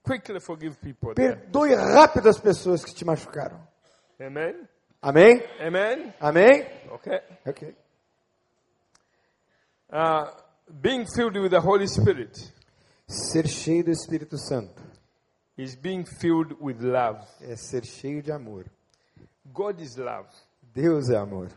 [0.03, 1.13] Quickly forgive people.
[1.13, 1.35] there.
[1.35, 3.61] Perdoe rápido as pessoas que te machucaram.
[4.19, 4.67] Amen.
[5.07, 5.41] Amém?
[5.61, 6.13] Amen.
[6.19, 6.67] Amém?
[6.91, 7.21] Okay.
[7.45, 7.75] Ok.
[9.89, 10.25] Uh,
[10.81, 12.37] being filled with the Holy Spirit
[13.07, 14.81] Ser cheio do Espírito Santo
[15.57, 17.25] is being filled with love.
[17.39, 18.65] é ser cheio de amor.
[19.45, 20.27] God is love.
[20.73, 21.47] Deus é amor.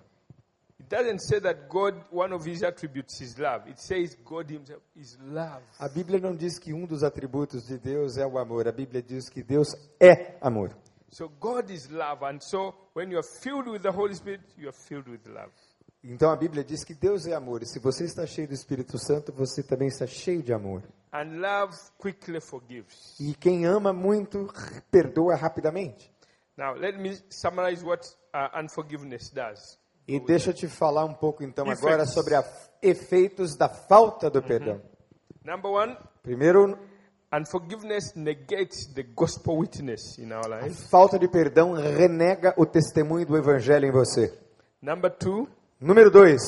[0.78, 3.68] It doesn't say that God, one of his attributes is love.
[3.68, 5.64] It says God himself is love.
[5.80, 8.68] A Bíblia não diz que um dos atributos de Deus é o amor.
[8.68, 10.72] A Bíblia diz que Deus é amor.
[11.10, 12.24] So God is love.
[12.24, 15.52] And so when you are filled with the Holy Spirit, you are filled with love.
[16.02, 17.62] Então a Bíblia diz que Deus é amor.
[17.62, 20.82] E se você está cheio do Espírito Santo, você também está cheio de amor.
[21.12, 23.18] And love quickly forgives.
[23.20, 24.48] E quem ama muito,
[24.90, 26.10] perdoa rapidamente.
[26.56, 29.78] Now, let me summarize what uh, unforgiveness does.
[30.06, 32.44] E deixa eu te falar um pouco então agora sobre os
[32.82, 34.80] efeitos da falta do perdão.
[35.44, 36.78] Number one, Primeiro,
[37.32, 40.88] unforgiveness negates the gospel witness in our a life.
[40.90, 44.32] falta de perdão renega o testemunho do evangelho em você.
[44.82, 45.48] Number two,
[45.80, 46.42] Número dois,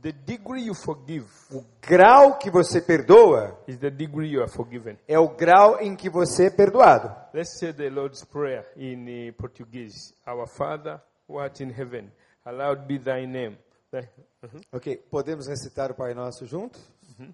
[0.00, 4.96] the degree you forgive o grau que você perdoa is the degree you are forgiven.
[5.06, 7.14] é o grau em que você é perdoado.
[7.34, 10.14] Let's say the Lord's Prayer in uh, Portuguese.
[10.26, 12.10] Our Father, who art in heaven,
[12.44, 13.58] hallowed be thy name.
[13.90, 14.08] Thy-
[14.42, 14.60] Mhm.
[14.72, 16.80] Ok, podemos recitar o Pai Nosso juntos?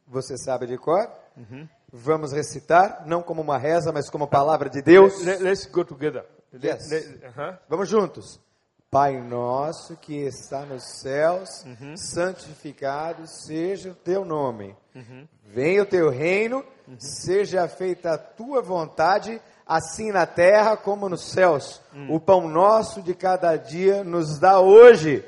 [0.08, 1.08] Você sabe de cor?
[1.92, 5.22] Vamos recitar, não como uma reza, mas como palavra de Deus.
[5.24, 6.24] Let, us go together.
[6.52, 6.90] Yes.
[6.90, 7.58] let- uh-huh.
[7.68, 8.40] Vamos juntos.
[8.90, 11.64] Pai nosso que está nos céus,
[11.96, 14.76] santificado seja o teu nome.
[15.44, 16.64] Venha o teu reino,
[16.98, 21.80] seja feita a tua vontade, assim na terra como nos céus.
[22.08, 25.24] O pão nosso de cada dia nos dá hoje.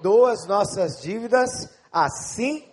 [0.00, 1.48] Doa as nossas dívidas,
[1.90, 2.67] assim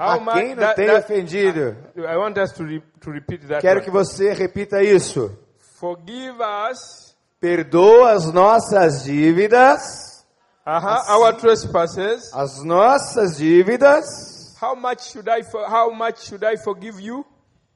[0.00, 1.76] a quem não tem ofendido.
[1.96, 3.60] I want us to, re- to repeat that.
[3.60, 5.36] Quero que você repita isso.
[5.78, 6.36] Forgive
[6.70, 9.80] us Perdoa as nossas dívidas.
[10.66, 12.30] uh-huh, our trespasses.
[12.34, 14.04] as nossas dívidas.
[14.62, 17.24] How much should I how much should I forgive you?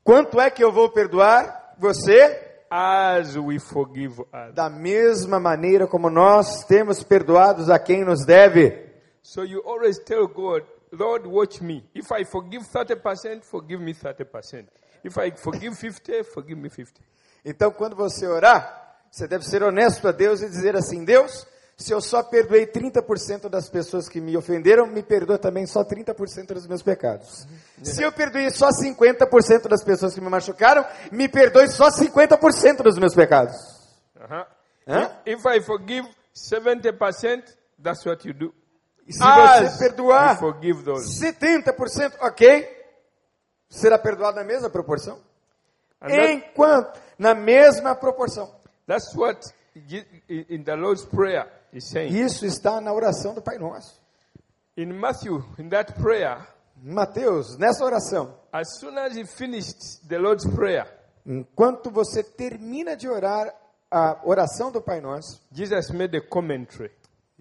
[0.04, 2.40] Quanto é que eu vou perdoar você?
[2.70, 4.22] As we forgive.
[4.52, 8.84] Da mesma maneira como nós temos perdoados a quem nos deve.
[9.22, 11.84] So you always tell God, Lord, watch me.
[11.94, 14.66] If I forgive 30%, forgive me 30%.
[15.02, 17.00] If I forgive 50, forgive me 50.
[17.44, 21.92] Então, quando você orar, você deve ser honesto a Deus e dizer assim: Deus, se
[21.92, 26.66] eu só perdoei 30% das pessoas que me ofenderam, me perdoa também só 30% dos
[26.66, 27.46] meus pecados.
[27.82, 32.98] Se eu perdoei só 50% das pessoas que me machucaram, me perdoe só 50% dos
[32.98, 33.56] meus pecados.
[34.16, 34.46] Uh-huh.
[34.86, 35.10] Huh?
[35.26, 37.42] If I forgive 70%,
[37.82, 38.54] that's what you do.
[39.06, 41.20] E se As você perdoar forgive those.
[41.20, 42.84] 70%, ok?
[43.68, 45.18] Será perdoado na mesma proporção?
[46.00, 48.50] That- Enquanto, na mesma proporção.
[48.86, 49.40] that's what
[50.28, 52.14] in the Lord's Prayer is saying.
[52.14, 54.00] Isso está na oração do Pai Nosso.
[54.76, 56.38] In Matthew, in that prayer,
[56.82, 60.86] Mateus, nessa oração, as soon as he finished the Lord's Prayer,
[61.26, 63.52] enquanto você termina de orar
[63.90, 66.90] a oração do Pai Nosso, Jesus made a commentary.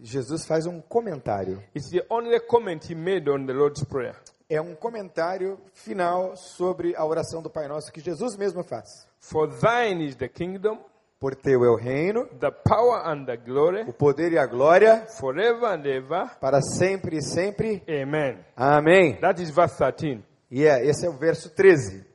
[0.02, 1.62] Jesus faz um comentário.
[1.76, 4.16] It's the only comment he made on the Lord's Prayer.
[4.50, 9.08] É um comentário final sobre a oração do Pai Nosso que Jesus mesmo faz.
[9.20, 10.80] For thine is the kingdom,
[11.20, 15.06] Por teu é o reino, the power and the glory, o poder e a glória,
[15.08, 16.38] forever and ever.
[16.42, 17.82] para sempre e sempre.
[17.88, 18.40] Amen.
[18.58, 19.16] Amém.
[19.22, 20.22] That is verse 13.
[20.52, 22.06] E é, esse é o verso 13.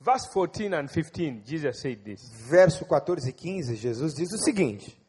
[0.00, 2.28] Verse 14 and 15, Jesus said this.
[2.48, 4.99] Verso 14 e 15, Jesus diz o seguinte: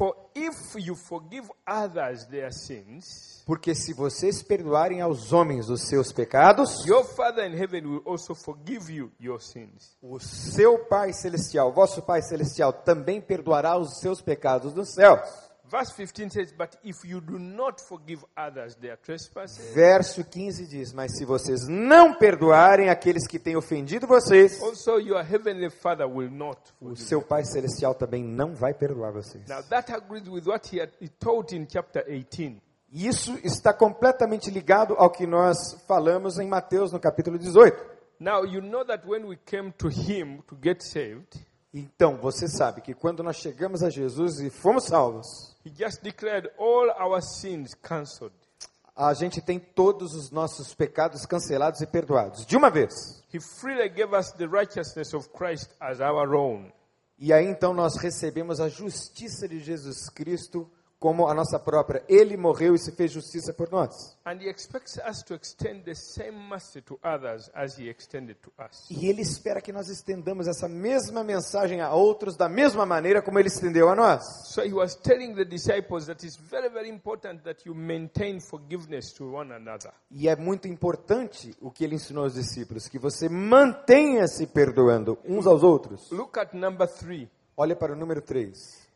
[0.00, 6.10] For if you forgive others their sins, Porque se vocês perdoarem aos homens os seus
[6.10, 9.94] pecados, your Father in heaven will also forgive you your sins.
[10.00, 15.49] o seu Pai Celestial, vosso Pai Celestial, também perdoará os seus pecados nos céus.
[15.70, 20.92] Verse 15 says, But if you do not forgive others their trespasses, Verso 15 diz:
[20.92, 26.30] Mas se vocês não perdoarem aqueles que têm ofendido vocês, also your heavenly Father will
[26.30, 27.08] not o forgive.
[27.08, 29.48] seu Pai Celestial também não vai perdoar vocês.
[29.48, 32.60] Now that agrees with what he, had, he taught in chapter 18.
[32.92, 35.56] E Isso está completamente ligado ao que nós
[35.86, 37.76] falamos em Mateus no capítulo 18.
[38.18, 41.38] Now you know that when we came to him to get saved,
[41.72, 46.50] Então, você sabe que quando nós chegamos a Jesus e fomos salvos, he just declared
[46.58, 48.34] all our sins cancelled.
[48.96, 53.22] a gente tem todos os nossos pecados cancelados e perdoados de uma vez.
[53.32, 56.70] He freely gave us the righteousness of Christ as our own.
[57.18, 62.04] E aí então nós recebemos a justiça de Jesus Cristo como a nossa própria.
[62.06, 64.14] Ele morreu e se fez justiça por nós.
[64.26, 68.52] And he expects us to extend the same mercy to others as he extended to
[68.62, 68.86] us.
[68.90, 73.38] E ele espera que nós estendamos essa mesma mensagem a outros da mesma maneira como
[73.38, 74.22] ele estendeu a nós.
[74.52, 79.12] So he was telling the disciples that it's very, very important that you maintain forgiveness
[79.14, 79.92] to one another.
[80.10, 85.18] E é muito importante o que ele ensinou aos discípulos, que você mantenha se perdoando
[85.24, 86.10] uns aos outros.
[86.10, 87.30] Look at number three.
[87.56, 88.89] Olha para o número 3.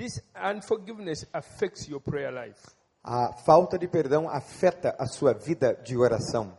[0.00, 2.58] This unforgiveness affects your prayer life.
[3.04, 6.56] A falta de perdão afeta a sua vida de oração.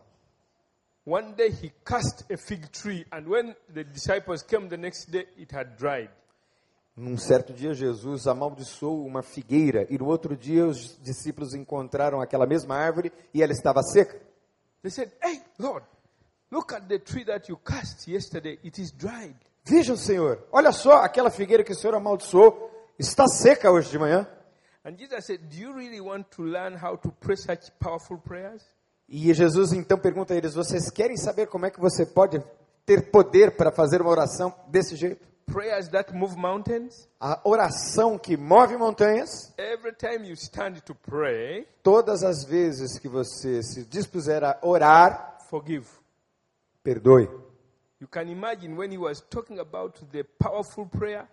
[1.07, 5.27] One day he cast a fig tree, and when the disciples came the next day,
[5.39, 6.11] it had dried.
[6.95, 12.45] Num certo dia, Jesus amaldiçoou uma figueira e no outro dia os discípulos encontraram aquela
[12.45, 14.21] mesma árvore e ela estava seca.
[14.83, 15.83] They said, Hey, Lord,
[16.51, 18.59] look at the tree that you cast yesterday.
[18.63, 19.35] It is dried.
[19.63, 22.70] Vejam, Senhor, olha só aquela figueira que o Senhor amaldiçoou,
[23.01, 24.27] está seca hoje de manhã.
[24.83, 28.63] And Jesus said, Do you really want to learn how to pray such powerful prayers?
[29.07, 32.41] E Jesus então pergunta a eles: Vocês querem saber como é que você pode
[32.85, 35.29] ter poder para fazer uma oração desse jeito?
[35.45, 37.07] Prayers that move mountains?
[37.19, 43.09] A oração que move montanhas, Every time you stand to pray, todas as vezes que
[43.09, 45.87] você se dispuser a orar, forgive.
[46.83, 47.27] perdoe.
[47.99, 51.27] You can imagine when he was talking about the powerful prayer,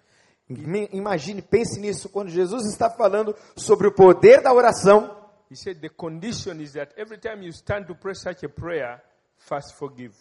[0.50, 5.14] Imagine, pense nisso, quando Jesus está falando sobre o poder da oração,
[5.50, 9.02] he said the condition is that every time you stand to pray such a prayer,
[9.36, 10.14] first forgive.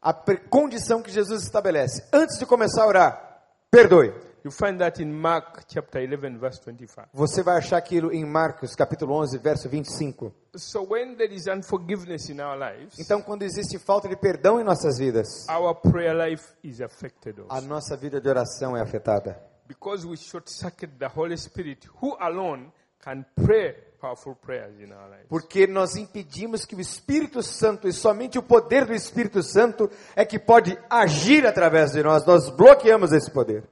[0.00, 0.12] a
[0.48, 4.12] condição que Jesus estabelece, antes de começar a orar, perdoe.
[4.44, 7.08] You find that in Mark chapter 11, verse 25.
[7.12, 10.32] Você vai achar aquilo em Marcos, capítulo 11, verso 25.
[10.56, 14.64] So when there is unforgiveness in our lives, Então, quando existe falta de perdão em
[14.64, 17.66] nossas vidas, our prayer life is affected a also.
[17.66, 19.36] nossa vida de oração é afetada.
[19.66, 25.08] Because we short circuit the Holy Spirit, who alone can pray powerful prayers in our
[25.08, 25.26] lives.
[25.28, 30.24] Porque nós impedimos que o Espírito Santo, e somente o poder do Espírito Santo, é
[30.24, 32.24] que pode agir através de nós.
[32.24, 33.64] Nós bloqueamos esse poder.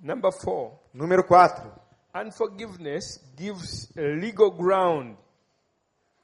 [0.00, 1.86] Number four, Número 4.
[2.14, 5.16] unforgiveness gives a legal ground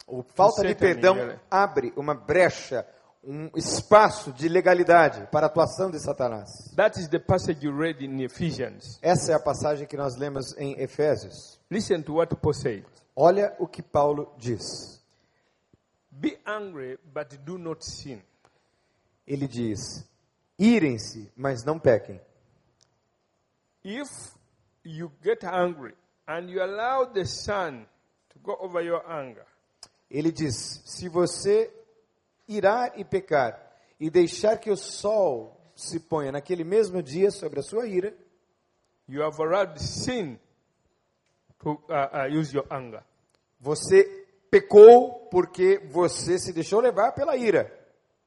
[0.07, 2.87] O falta de perdão abre uma brecha,
[3.24, 6.48] um espaço de legalidade para a atuação de Satanás.
[6.75, 8.98] That is the passage you read in Ephesians.
[9.00, 11.60] Essa é a passagem que nós lemos em Efésios.
[11.70, 12.85] Listen to what Paul said.
[13.14, 15.00] Olha o que Paulo diz.
[16.10, 18.20] Be angry, but do not sin.
[19.27, 20.04] Ele diz:
[20.58, 22.20] Irem-se, mas não pequem.
[23.85, 24.10] If
[24.85, 25.94] you get angry
[26.27, 27.87] and you allow the sun
[28.31, 29.46] to go over your anger,
[30.10, 31.73] Ele diz: Se você
[32.49, 37.63] irar e pecar e deixar que o sol se ponha naquele mesmo dia sobre a
[37.63, 38.15] sua ira,
[39.09, 40.38] you have allowed sin
[41.59, 43.03] to uh, uh, use your anger.
[43.61, 44.05] Você
[44.51, 47.81] pecou porque você se deixou levar pela ira.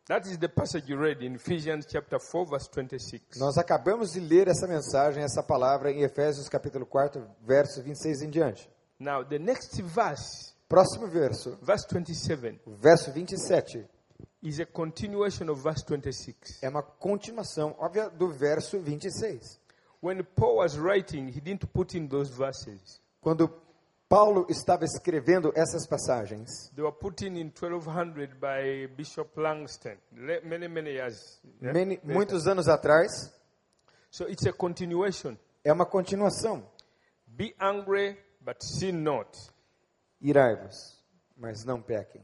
[0.08, 3.40] That is the passage you read in Ephesians chapter 4 verse 26.
[3.40, 8.30] Nós acabamos de ler essa mensagem, essa palavra em Efésios capítulo 4, verso 26 em
[8.30, 8.70] diante.
[9.00, 13.88] Now the next verse, Próximo verso, verse 27, o verso 27,
[14.42, 16.62] is a continuation of verse 26.
[16.64, 19.60] é uma continuação óbvia do verso 26.
[20.02, 23.02] When Paul was writing, he didn't put in those verses.
[23.22, 23.50] Quando
[24.08, 30.68] Paulo estava escrevendo essas passagens, They were put in in 1200 by Bishop Langston, many,
[30.68, 31.42] many years.
[31.60, 33.34] many- muitos anos atrás,
[34.12, 35.36] So it's a continuation.
[35.64, 36.64] é uma continuação.
[37.26, 39.36] Be angry, but sin not.
[40.22, 41.04] Irai-vos,
[41.36, 42.22] mas não pequem.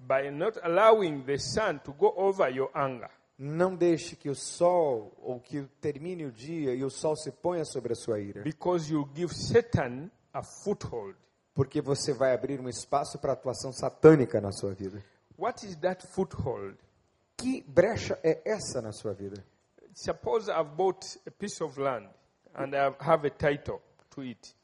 [0.00, 3.08] By not allowing the sun to go over your anger.
[3.38, 7.64] Não deixe que o sol, ou que termine o dia e o sol se ponha
[7.64, 11.16] sobre a sua ira, Because you give Satan a foothold.
[11.54, 15.02] porque você vai abrir um espaço para atuação satânica na sua vida.
[15.38, 16.76] What is that foothold?
[17.36, 19.42] Que brecha é essa na sua vida?
[19.94, 22.08] Suppose I've bought a piece of land
[22.54, 23.80] and I have a title
[24.10, 24.54] to it.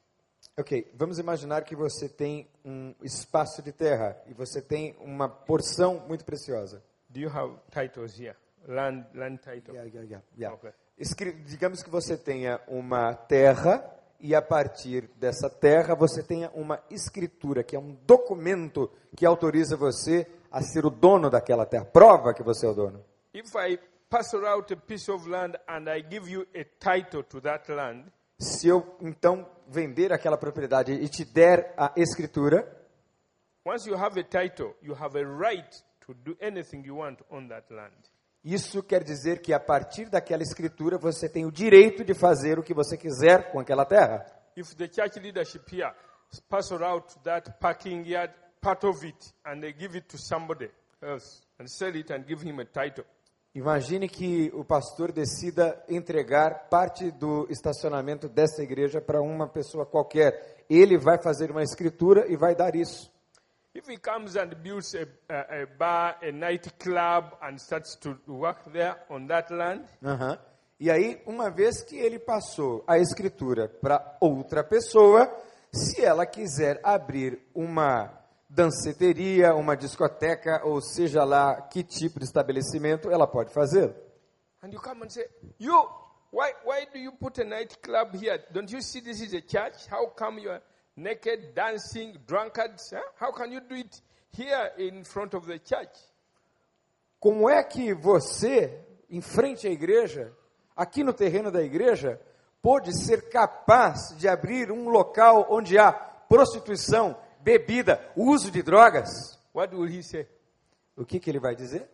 [0.59, 6.03] Ok, vamos imaginar que você tem um espaço de terra e você tem uma porção
[6.09, 6.83] muito preciosa.
[7.11, 8.35] Do you have titles here?
[8.67, 9.75] Land, land title.
[9.75, 10.57] Yeah, yeah, yeah, yeah.
[10.57, 10.73] Ok.
[10.99, 13.85] Escri- digamos que você tenha uma terra
[14.19, 19.77] e a partir dessa terra você tenha uma escritura, que é um documento que autoriza
[19.77, 23.05] você a ser o dono daquela terra, prova que você é o dono.
[23.35, 23.79] If I
[24.09, 28.11] pass out a piece of land and I give you a title to that land,
[28.39, 32.67] Se eu então vender aquela propriedade e te der a escritura,
[33.65, 37.49] once you have a title, you have a right to do anything you want on
[37.49, 37.97] that land.
[38.45, 42.63] isso quer dizer que a partir daquela escritura você tem o direito de fazer o
[42.63, 44.25] que você quiser com aquela terra.
[44.57, 45.93] If the church leadership here
[46.49, 50.71] pass out that parking yard, part of it, and they give it to somebody
[51.03, 53.05] else and sell it and give him a title,
[53.57, 60.63] Imagine que o pastor decida entregar parte do estacionamento dessa igreja para uma pessoa qualquer.
[60.69, 63.11] Ele vai fazer uma escritura e vai dar isso.
[63.75, 68.71] If he comes and builds a, a, a bar, a nightclub, and starts to work
[68.73, 70.39] there on that land, Aham.
[70.79, 75.35] E aí, uma vez que ele passou a escritura para outra pessoa,
[75.73, 78.13] se ela quiser abrir uma
[78.49, 83.95] danceteria, uma discoteca, ou seja lá que tipo de estabelecimento, ela pode fazer.
[84.63, 85.25] and you come and say,
[85.59, 85.89] "You,
[86.33, 88.43] why, why do you put a nightclub here?
[88.53, 89.87] Don't you see this is a church?
[89.89, 90.63] How come you are
[90.97, 92.93] naked, dancing, drunkards?
[92.93, 93.01] Huh?
[93.21, 95.95] How can you do it here in front of the church?"
[97.21, 98.79] Como é que você,
[99.09, 100.33] em frente à igreja,
[100.77, 102.21] aqui no terreno da igreja,
[102.61, 107.17] pode ser capaz de abrir um local onde há prostituição,
[107.47, 109.39] bebida, uso de drogas?
[109.55, 110.27] What will he say?
[110.97, 111.89] O que, que ele vai dizer?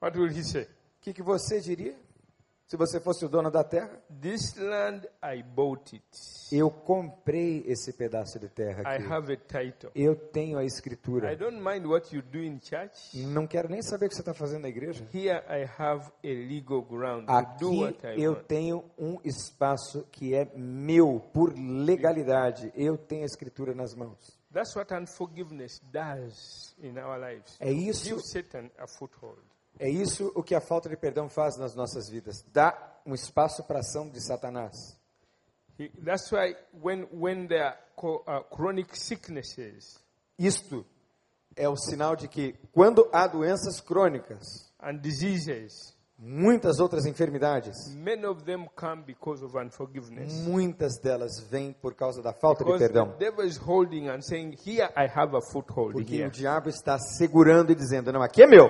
[0.00, 0.62] What will he say?
[0.62, 1.98] O que, que você diria?
[2.70, 4.00] Se você fosse o dono da terra?
[4.20, 6.06] This land I bought it.
[6.52, 9.12] Eu comprei esse pedaço de terra I aqui.
[9.12, 9.90] have a title.
[9.92, 11.34] Eu tenho a I escritura.
[11.36, 13.18] don't mind what you do in church.
[13.26, 15.04] Não quero nem saber o que você está fazendo na igreja.
[15.12, 18.44] Here I have a legal ground to do Aqui what I eu want.
[18.46, 22.72] tenho um espaço que é meu por legalidade.
[22.76, 24.16] Eu tenho a escritura nas mãos.
[24.52, 27.56] That's what unforgiveness does in our lives.
[27.58, 29.42] É isso, Give Satan a foothold.
[29.78, 32.44] É isso o que a falta de perdão faz nas nossas vidas.
[32.52, 34.74] Dá um espaço para a ação de Satanás.
[36.04, 37.78] That's why when, when there are
[38.26, 39.98] uh, chronic sicknesses
[40.38, 40.84] Isto
[41.56, 48.26] é o sinal de que quando há doenças crônicas, and diseases, muitas outras enfermidades, many
[48.26, 50.32] of them come because of unforgiveness.
[50.46, 53.16] muitas delas vêm por causa da falta de Because the perdão.
[53.18, 56.28] devil is holding and saying, Here I have a foothold Porque here.
[56.28, 58.68] o diabo está segurando e dizendo: Não, aqui é meu.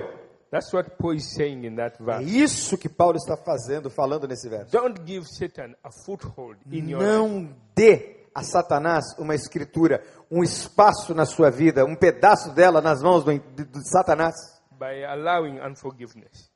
[0.51, 2.37] That's what Paul is saying in that É verse.
[2.37, 4.69] isso que Paulo está fazendo, falando nesse verso.
[4.71, 7.13] Don't give Satan a foothold in your life.
[7.17, 13.01] Não dê a Satanás uma escritura, um espaço na sua vida, um pedaço dela nas
[13.01, 14.35] mãos do, de, Satanás,
[14.77, 16.51] by allowing unforgiveness.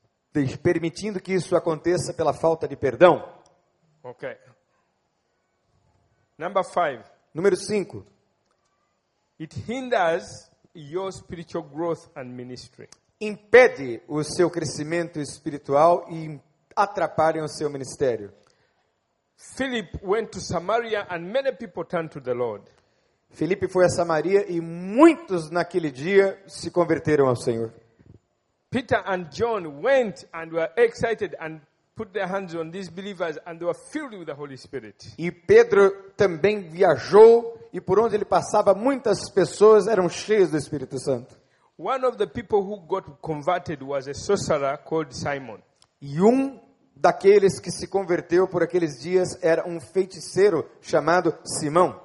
[0.61, 3.23] permitindo que isso aconteça pela falta de perdão.
[4.03, 4.35] Okay.
[6.37, 7.01] Number five,
[7.33, 8.05] Número 5.
[9.39, 10.25] it hinders
[10.73, 12.89] your spiritual growth and ministry.
[13.19, 16.39] Impede o seu crescimento espiritual e
[16.75, 18.33] atrapalha o seu ministério.
[19.37, 22.63] Philip went to Samaria and many people turned to the Lord.
[23.29, 27.73] Felipe foi a Samaria e muitos naquele dia se converteram ao Senhor.
[28.69, 31.59] Peter and John went and were excited and
[31.95, 35.13] put their hands on these believers and they were filled with the Holy Spirit.
[35.17, 40.97] E Pedro também viajou e por onde ele passava muitas pessoas eram cheias do Espírito
[40.99, 41.35] Santo.
[41.77, 45.61] One of the people who got converted was a sorcerer called Simon.
[46.01, 46.57] E um
[46.95, 51.99] daqueles que se converteu por aqueles dias era um feiticeiro chamado Simão.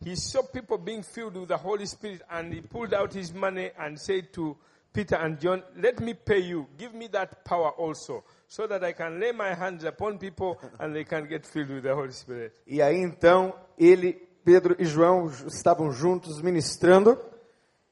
[0.00, 3.72] He saw people being filled with the Holy Spirit and he pulled out his money
[3.76, 4.56] and said to
[4.92, 6.68] Peter and John, Let me pay you.
[6.78, 10.94] Give me that power also, so that I can lay my hands upon people and
[10.94, 12.52] they can get filled with the Holy Spirit.
[12.64, 14.12] E aí então ele,
[14.44, 17.18] Pedro e João estavam juntos ministrando.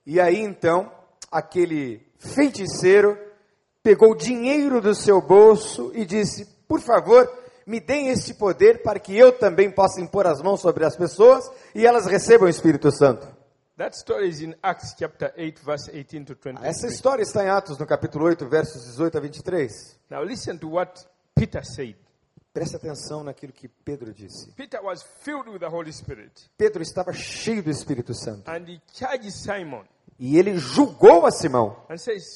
[0.06, 0.92] E aí então
[1.34, 3.18] aquele feiticeiro
[3.82, 7.28] pegou dinheiro do seu bolso e disse: Por favor,
[7.66, 11.44] me deem este poder para que eu também possa impor as mãos sobre as pessoas
[11.74, 13.26] e elas recebam o Espírito Santo.
[13.76, 16.64] That story is in Acts chapter 8, verse 18 to 23.
[16.64, 19.98] Essa história está em Atos, no capítulo 8, versos 18 a 23.
[20.08, 21.04] Now listen to what
[21.34, 21.96] Peter said.
[22.52, 24.52] Preste atenção naquilo que Pedro disse.
[24.52, 28.48] Peter was filled with the Holy Spirit Pedro estava cheio do Espírito Santo.
[28.48, 29.82] and he charged Simon
[30.18, 31.76] E ele julgou a Simão.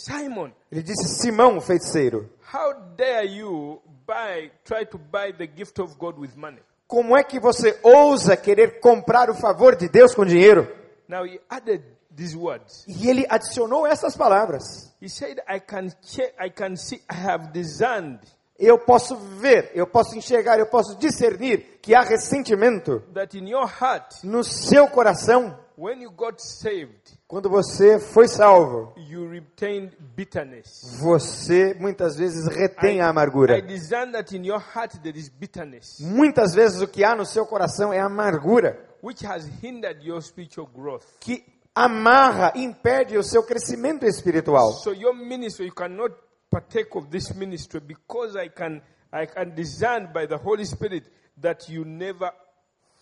[0.05, 5.81] Simon, Ele disse: Simão, o feiticeiro, how dare you buy, try to buy the gift
[5.81, 6.61] of God with money?
[6.89, 10.67] como é que você ousa querer comprar o favor de Deus com dinheiro?
[11.07, 11.85] Now he added
[12.17, 12.85] these words.
[12.89, 14.93] E ele adicionou essas palavras.
[15.01, 18.21] He said, I can check, I can see, I have discerned
[18.59, 23.71] Eu posso ver, eu posso enxergar, eu posso discernir que há ressentimento that in your
[23.81, 28.93] heart, no seu coração when you got saved, quando você foi salvo.
[28.97, 30.99] you retained bitterness.
[31.01, 33.63] Você muitas vezes retém a I amargura.
[33.63, 37.47] discern that in your heart there is bitterness, Muitas vezes o que há no seu
[37.47, 41.05] coração é amargura, which has hindered your spiritual growth.
[41.21, 44.73] que amarra, impede o seu crescimento espiritual.
[44.83, 46.13] So your ministry, you cannot
[46.51, 51.05] partake of this ministry because I can, I can discern by the Holy Spirit
[51.41, 52.33] that you never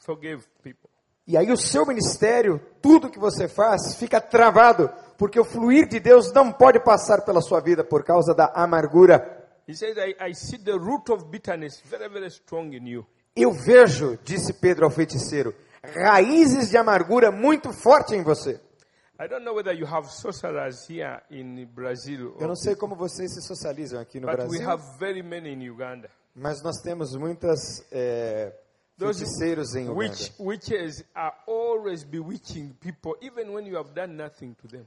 [0.04, 0.90] forgave people.
[1.26, 5.98] E aí o seu ministério, tudo que você faz, fica travado, porque o fluir de
[5.98, 9.44] Deus não pode passar pela sua vida por causa da amargura.
[13.34, 15.52] Eu vejo, disse Pedro ao feiticeiro,
[15.82, 18.60] raízes de amargura muito forte em você.
[22.38, 24.60] Eu não sei como vocês se socializam aqui no Brasil,
[26.34, 28.52] mas nós temos muitas é,
[28.98, 29.98] feiticeiros em Uganda.
[30.10, 34.86] Witch, witches are always bewitching people, even when you have done nothing to them.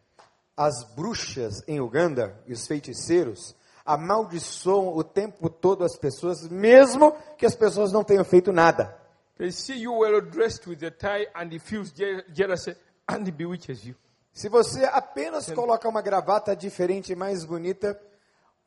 [0.57, 3.55] As bruxas em Uganda e os feiticeiros
[3.85, 8.95] amaldiçoam o tempo todo as pessoas, mesmo que as pessoas não tenham feito nada.
[9.37, 12.75] They see you well dressed with a tie and feels je- jealousy
[13.07, 13.95] and he bewitches you.
[14.33, 17.99] Se você apenas coloca uma gravata diferente e mais bonita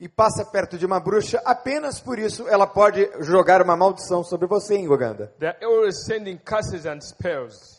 [0.02, 4.48] e passa perto de uma bruxa, apenas por isso ela pode jogar uma maldição sobre
[4.48, 5.32] você em Uganda.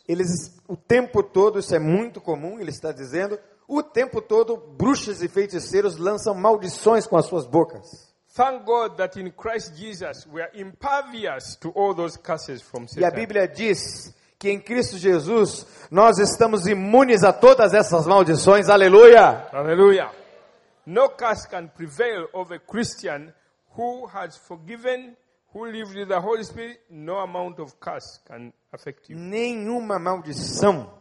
[0.07, 5.21] Eles, o tempo todo, isso é muito comum, ele está dizendo, o tempo todo, bruxas
[5.21, 8.13] e feiticeiros lançam maldições com as suas bocas.
[8.33, 13.03] Thank God that in Christ Jesus we are impervious to all those curses from E
[13.03, 13.11] a.
[13.11, 19.49] Bíblia diz que em Cristo Jesus nós estamos imunes a todas essas maldições, aleluia!
[19.51, 20.22] Hallelujah.
[20.85, 23.33] No curse can prevail over a Christian
[23.77, 25.15] who has forgiven,
[25.53, 26.81] who lives with the Holy Spirit.
[26.89, 29.17] No amount of curse can affect you.
[29.17, 30.91] Nenhuma maldição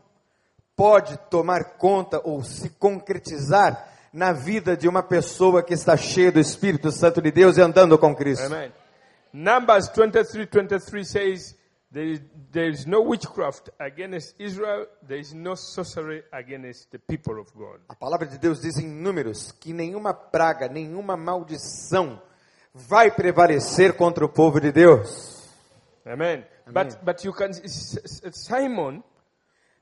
[0.76, 6.38] pode tomar conta ou se concretizar na vida de uma pessoa que está cheia do
[6.38, 8.46] Espírito Santo de Deus e andando com Cristo.
[8.46, 8.72] Amen.
[9.32, 11.56] Numbers 23 23 says,
[11.92, 12.20] there is,
[12.50, 17.80] there is no witchcraft against Israel, there is no sorcery against the people of God.
[17.88, 22.20] A palavra de Deus diz em Números que nenhuma praga, nenhuma maldição
[22.74, 25.48] vai prevalecer contra o povo de Deus.
[26.06, 26.44] Amen.
[26.66, 27.52] But, but you can,
[28.32, 29.02] Simon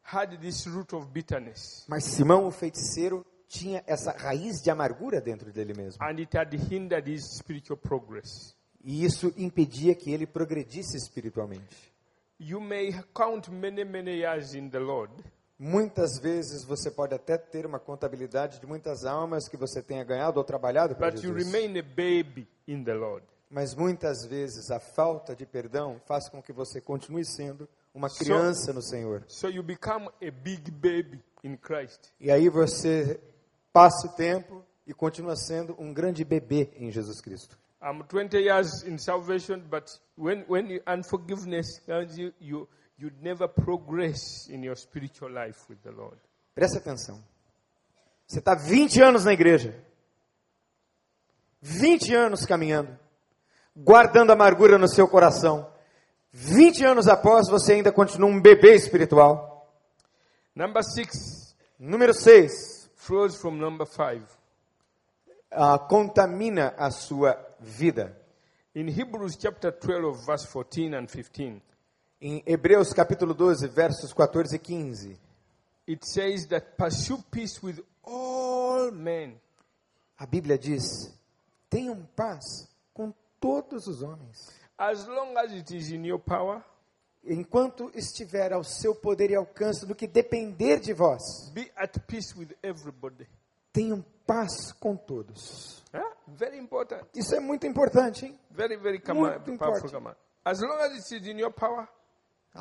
[0.02, 5.52] had this root of bitterness, Mas Simão, o feiticeiro, tinha essa raiz de amargura dentro
[5.52, 6.02] dele mesmo.
[6.02, 8.56] and it had hindered his spiritual progress.
[8.82, 11.89] E isso impedia que ele progredisse espiritualmente.
[12.40, 15.12] You may count many, many years in the Lord,
[15.62, 20.38] Muitas vezes você pode até ter uma contabilidade de muitas almas que você tenha ganhado
[20.38, 21.52] ou trabalhado para but you Jesus.
[21.52, 23.26] remain a baby in the Lord.
[23.50, 28.72] Mas muitas vezes a falta de perdão faz com que você continue sendo uma criança
[28.72, 29.22] no Senhor.
[29.28, 32.10] So you become a big baby in Christ.
[32.18, 33.20] E aí você
[33.70, 37.58] passa o tempo e continua sendo um grande bebê em Jesus Cristo.
[37.82, 42.68] I'm 20 years in salvation, but when, when you, unforgiveness comes, you, you,
[42.98, 46.18] you never progress in your spiritual life with the Lord.
[46.54, 47.22] Presta atenção.
[48.26, 49.74] Você está 20 anos na igreja.
[51.62, 52.98] 20 anos caminhando.
[53.76, 55.70] guardando amargura no seu coração.
[56.32, 59.68] 20 anos após, você ainda continua um bebê espiritual.
[60.54, 62.90] Number six Número 6.
[62.94, 63.86] flows from number
[65.50, 65.88] five.
[65.88, 68.16] contamina a sua vida.
[68.74, 71.60] In Hebrews chapter 12, verse 14 and 15,
[72.20, 75.18] Em Hebreus capítulo 12, versos 14 e 15,
[75.88, 79.40] it says that pursue peace with all men.
[80.18, 81.12] a Bíblia diz:
[81.68, 84.50] tenham paz com todos os homens.
[84.76, 86.62] As long as it is in your power,
[87.22, 92.34] Enquanto estiver ao seu poder e alcance do que depender de vós, be at peace
[92.34, 93.26] with everybody.
[93.72, 95.82] Tenham paz com todos.
[95.94, 96.02] Huh?
[96.28, 97.02] Very important.
[97.14, 98.38] Isso é muito importante, hein?
[98.50, 99.92] Very, very command, Muito powerful important.
[99.92, 100.16] command.
[100.44, 101.88] As long as it is in your power,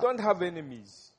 [0.01, 1.13] don't have enemies.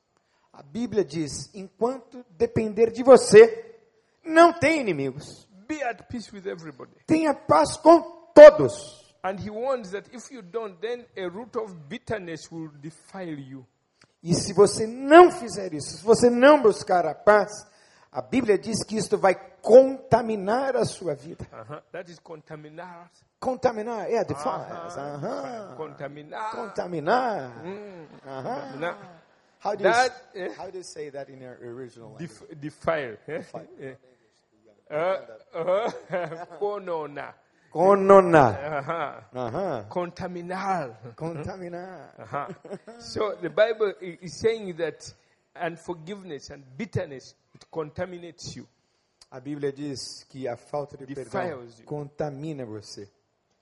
[0.53, 3.79] A Bíblia diz: enquanto depender de você,
[4.23, 5.47] não tem inimigos.
[5.67, 6.91] Be at peace with everybody.
[7.07, 8.01] Tenha paz com
[8.35, 8.99] todos.
[9.23, 13.65] And he warns that if you don't, then a root of bitterness will defile you.
[14.21, 17.49] E se você não fizer isso, se você não buscar a paz,
[18.11, 21.45] a Bíblia diz que isto vai contaminar a sua vida.
[21.51, 21.81] Uh-huh.
[21.91, 23.09] That is contaminar.
[23.39, 24.97] Contaminar, é, defiles.
[24.97, 25.75] Aham.
[25.77, 26.51] Contaminar.
[26.51, 27.63] Contaminar.
[27.63, 28.07] Mm.
[28.27, 28.43] Aham.
[28.43, 28.97] Contaminar.
[29.63, 32.29] How do you, That, eh, how do you say that in your original language?
[32.29, 33.17] Def- defile.
[34.89, 35.17] Uh,
[35.53, 35.91] uh,
[36.59, 37.33] Conona.
[37.73, 39.83] Uh-huh.
[39.89, 40.95] Contaminar.
[41.15, 42.09] Contaminar.
[42.19, 42.47] Uh-huh.
[42.99, 45.01] So the Bible is saying that
[45.55, 48.67] unforgiveness and bitterness it contaminates you.
[49.29, 51.85] A Bíblia diz que a falta de perdão you.
[51.85, 53.07] contamina você.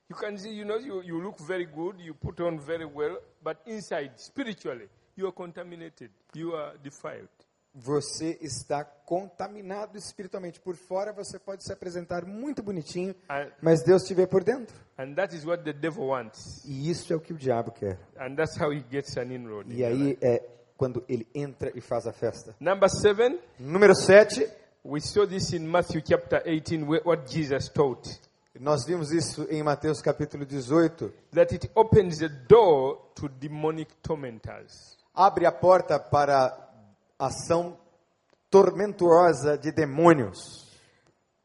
[0.10, 3.20] You can see, you know, you, you look very good, you put on very well,
[3.44, 6.10] but inside, spiritually, you are contaminated.
[6.34, 7.30] You are defiled.
[7.76, 10.60] Você está contaminado espiritualmente.
[10.60, 14.76] Por fora você pode se apresentar muito bonitinho, And, mas Deus te vê por dentro.
[14.98, 16.66] and that is what the devil wants.
[16.66, 18.00] E isso é o que o diabo quer.
[18.20, 19.72] And that's how he gets an inroad.
[19.72, 20.44] in E your aí é
[20.80, 22.56] quando ele entra e faz a festa.
[22.58, 24.48] Number seven, Número 7,
[24.86, 28.10] we saw this in Matthew chapter 18, where, what Jesus taught.
[28.58, 31.12] nós vimos isso em Mateus capítulo 18.
[31.34, 34.98] That it opens the door to demonic tormentors.
[35.14, 36.58] Abre a porta para
[37.20, 37.78] ação
[38.50, 40.66] tormentuosa de demônios.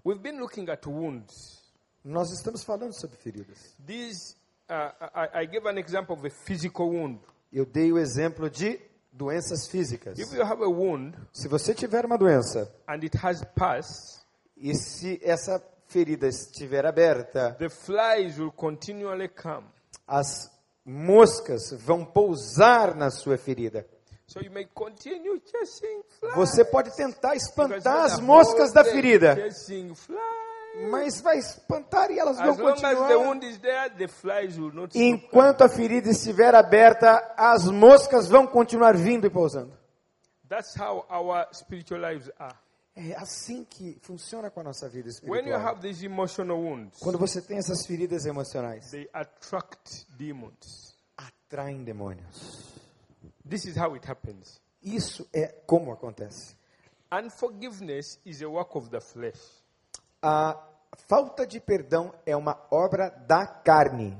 [0.04, 1.60] We've been looking at wounds.
[2.04, 3.74] Nós estamos falando sobre feridas.
[3.84, 4.36] These,
[4.70, 7.18] uh, I, I gave an example of a physical wound.
[7.52, 8.80] Eu dei o exemplo de
[9.14, 10.18] doenças físicas.
[10.18, 14.20] If you have a wound Se você tiver uma doença and it has pus,
[14.56, 19.66] e se essa ferida estiver aberta, the flies will continually come.
[20.06, 20.50] as
[20.84, 23.86] moscas vão pousar na sua ferida.
[24.26, 26.34] So you may continue chasing flies.
[26.34, 30.18] Você pode tentar espantar as moscas da ferida, Chasing flies.
[30.90, 33.08] Mas vai espantar e elas vão As continuar.
[33.60, 33.94] there,
[34.94, 39.70] Enquanto a ferida estiver aberta, as moscas vão continuar vindo e pousando.
[39.70, 39.84] coming.
[40.48, 42.54] That's how our spiritual lives are.
[42.96, 45.42] É assim que funciona com a nossa vida espiritual.
[46.56, 50.94] wounds, Quando você tem essas feridas emocionais, they attract demons.
[51.16, 52.72] atraem demônios.
[53.48, 54.60] This is how it happens.
[54.82, 56.56] Isso é como acontece.
[57.10, 59.40] Unforgiveness is a work of the flesh.
[60.26, 60.56] A
[61.06, 64.16] falta de perdão é uma obra da carne,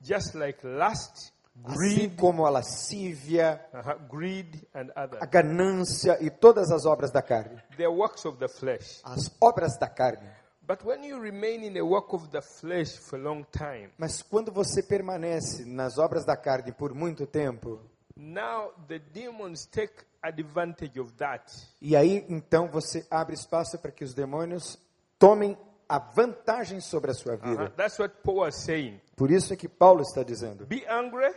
[0.00, 1.32] Just like lust,
[1.64, 5.28] assim greed, como a lascívia, uh-huh, greed, and a others.
[5.28, 7.60] ganância e todas as obras da carne.
[7.76, 9.00] They're works of the flesh.
[9.02, 10.30] As obras da carne.
[10.62, 14.22] But when you remain in a work of the flesh for a long time, Mas
[14.22, 17.80] quando você permanece nas obras da carne por muito tempo,
[18.16, 21.42] now the demons take advantage of that.
[21.80, 24.78] e aí então você abre espaço para que os demônios
[25.18, 25.56] tomem
[25.88, 27.50] a vantagem sobre a sua Uh-huh.
[27.50, 27.70] vida.
[27.76, 29.00] That's what Paul was saying.
[29.16, 31.34] Por isso é que Paulo está dizendo: Be angry,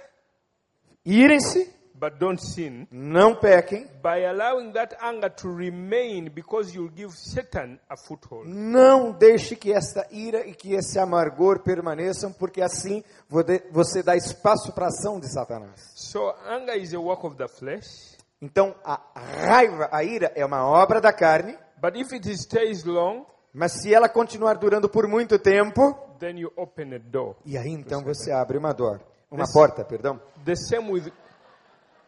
[1.06, 2.88] irem-se, but don't sin.
[2.92, 8.48] não pequem, By allowing that anger to remain because you'll give Satan a foothold.
[8.50, 14.16] não deixe que esta ira e que esse amargor permaneçam, porque assim vo- você dá
[14.16, 15.80] espaço para a ação de Satanás.
[15.96, 18.18] So anger is a work of the flesh.
[18.42, 23.26] Então a raiva, a ira é uma obra da carne, But if it stays long,
[23.54, 27.36] mas se ela continuar durando por muito tempo, then you open a door.
[27.46, 30.20] e aí então você abre uma dor, uma This- porta, perdão.
[30.46, 31.12] The same with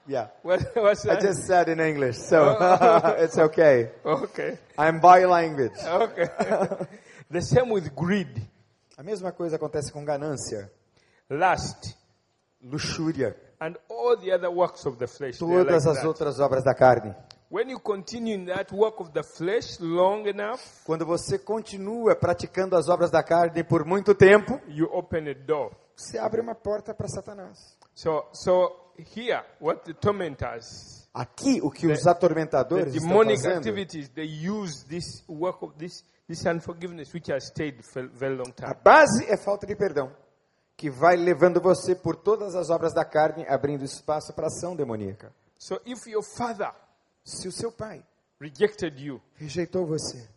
[0.05, 0.29] Yeah.
[0.43, 2.57] what was I just said in English, so
[3.23, 3.89] it's okay.
[4.03, 5.79] Okay, I'm bilanguage.
[5.87, 6.27] okay.
[7.31, 8.45] the same with greed,
[8.97, 10.69] A mesma coisa acontece com ganância,
[11.29, 11.95] lust,
[12.61, 15.41] luxúria, and all the other works of the flesh.
[15.41, 16.05] Are like todas as that.
[16.07, 17.15] outras obras da carne.
[17.53, 22.75] When you continue in that work of the flesh long enough, Quando você continua praticando
[22.75, 25.71] as obras da carne por muito tempo, you open a door.
[25.95, 27.77] você abre uma porta para Satanás.
[27.93, 33.57] So, so here, what the tormentors, Aqui, o que os the atormentadores estão demonic fazendo,
[33.57, 38.35] activities, they use this work of this, this unforgiveness, which has stayed for a very
[38.35, 38.75] long a time.
[38.83, 40.11] base é falta de perdão,
[40.75, 45.31] que vai levando você por todas as obras da carne, abrindo espaço para ação demoníaca.
[45.59, 46.73] So if your father
[47.23, 48.03] Se o seu pai
[48.39, 50.27] rejected you rejeitou você,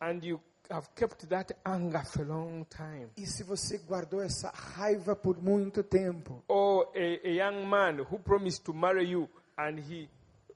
[0.00, 4.50] and you have kept that anger for a long time, e se você guardou essa
[4.50, 9.78] raiva por muito tempo, or a, a young man who promised to marry you and
[9.78, 10.08] he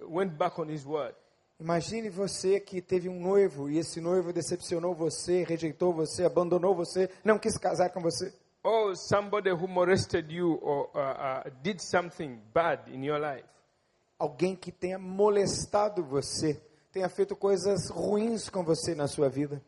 [0.03, 1.14] went back on his word,
[1.61, 7.09] Imagine você que teve um noivo e esse noivo decepcionou você, rejeitou você, abandonou você,
[7.25, 8.33] não quis casar com você.
[8.64, 10.99] or somebody who molested you or uh,
[11.47, 13.45] uh, did something bad in your life.
[14.23, 16.62] Alguém que tenha molestado você,
[16.93, 19.61] tenha feito coisas ruins com você na sua vida.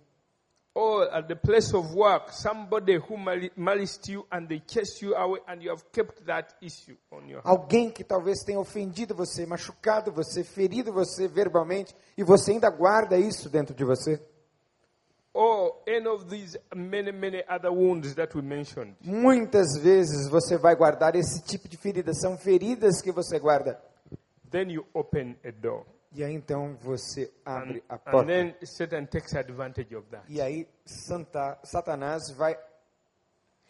[0.72, 5.16] Or at the place of work, somebody who mali- maliced you and they chased you
[5.16, 7.46] away and you have kept that issue on your heart.
[7.46, 13.18] Alguém que talvez tenha ofendido você, machucado você, ferido você verbalmente e você ainda guarda
[13.18, 14.20] isso dentro de você.
[15.32, 18.94] Or any of these many, many other wounds that we mentioned.
[19.00, 23.82] Muitas vezes você vai guardar esse tipo de feridas, são feridas que você guarda.
[24.54, 25.84] Then you open a door.
[26.12, 28.26] E aí então você abre And, a and porta.
[28.26, 30.24] then Satan takes advantage of that.
[30.28, 32.56] E aí Santa, Satanás vai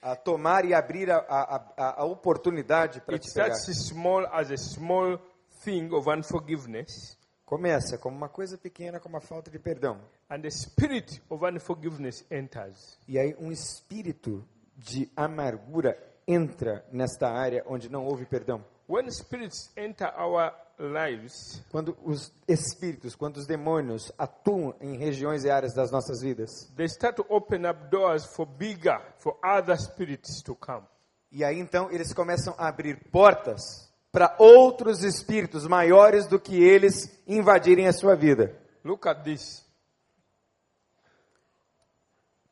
[0.02, 3.54] a tomar e abrir a, a, a, oportunidade para It te pegar.
[3.54, 5.18] small as a small
[5.64, 7.18] thing of unforgiveness.
[7.46, 9.98] Começa como uma coisa pequena, como a falta de perdão.
[10.28, 12.98] And the spirit of unforgiveness enters.
[13.08, 15.96] E aí um espírito de amargura
[16.28, 18.62] entra nesta área onde não houve perdão.
[18.86, 25.50] When spirits enter our lives, Quando os espíritos, quando os demônios atuam em regiões e
[25.50, 26.70] áreas das nossas vidas.
[26.76, 30.84] they start to open up doors for bigger, for other spirits to come.
[31.30, 37.10] E aí então eles começam a abrir portas para outros espíritos maiores do que eles
[37.26, 38.56] invadirem a sua vida.
[38.84, 39.64] Look at this.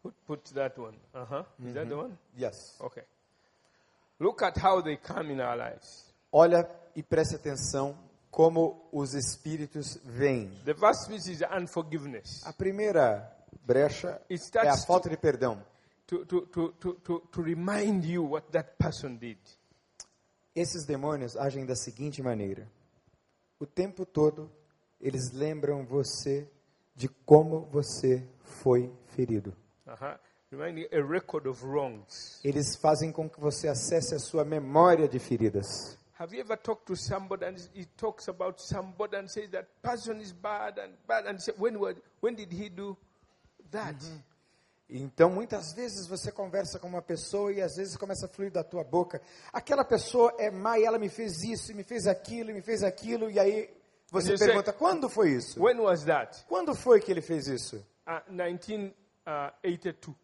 [0.03, 0.97] Put, put that one.
[1.15, 1.45] Uh huh.
[1.65, 2.19] Is that the one?
[2.37, 2.77] Yes.
[2.81, 3.05] Okay.
[4.19, 6.13] Look at how they come in our lives.
[6.33, 7.97] Olha e preste atenção
[8.33, 10.51] como os espíritos vêm.
[10.65, 12.45] The first piece is unforgiveness.
[12.45, 13.31] A primeira
[13.65, 15.63] brecha é a falta de perdão.
[16.07, 19.39] to, to, to, to, remind you what that person did.
[20.55, 22.67] Esses demônios agem da seguinte maneira:
[23.61, 24.51] o tempo todo
[25.01, 26.49] eles lembram você
[26.95, 29.55] de como você foi ferido.
[31.47, 32.41] Of wrongs.
[32.45, 35.99] Eles fazem com que você acesse a sua memória de feridas.
[36.19, 40.21] Have you ever talked to somebody and he talks about somebody and says that person
[40.21, 42.97] is bad and bad and say, when, wa- when did he do
[43.71, 43.97] that?
[44.91, 48.63] Então, muitas vezes você conversa com uma pessoa e às vezes começa a fluir da
[48.63, 49.23] tua boca.
[49.51, 53.31] Aquela pessoa é má e ela me fez isso, me fez aquilo, me fez aquilo,
[53.31, 53.71] e aí
[54.11, 55.59] você pergunta: quando foi isso?
[55.63, 56.45] When was that?
[56.47, 57.77] Quando foi que ele fez isso?
[58.07, 60.15] Uh, 1982.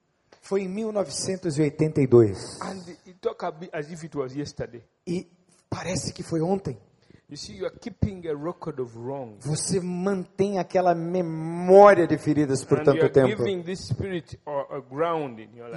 [0.43, 2.61] Foi em 1982.
[2.61, 4.85] And you talk as if it was yesterday.
[5.07, 5.27] E
[5.69, 6.79] parece que foi ontem.
[9.41, 13.43] Você mantém aquela memória de feridas por tanto tempo.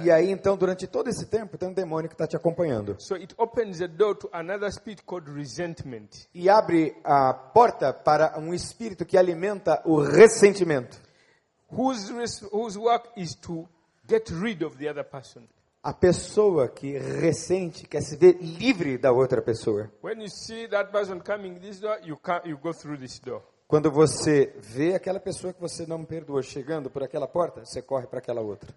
[0.02, 2.96] E aí, então, durante todo esse tempo, tem um demônio que está te acompanhando.
[6.34, 10.98] E abre a porta para um espírito que alimenta o ressentimento.
[11.70, 13.68] Whose, res- whose work is to
[14.08, 15.42] get rid of the other person.
[15.84, 19.90] A pessoa que ressente quer se ver livre da outra pessoa.
[20.00, 23.42] When you see that person coming this door, you, come, you go through this door.
[23.72, 28.06] Quando você vê aquela pessoa que você não perdoou chegando por aquela porta, você corre
[28.06, 28.68] para aquela outra.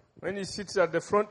[1.02, 1.28] Front.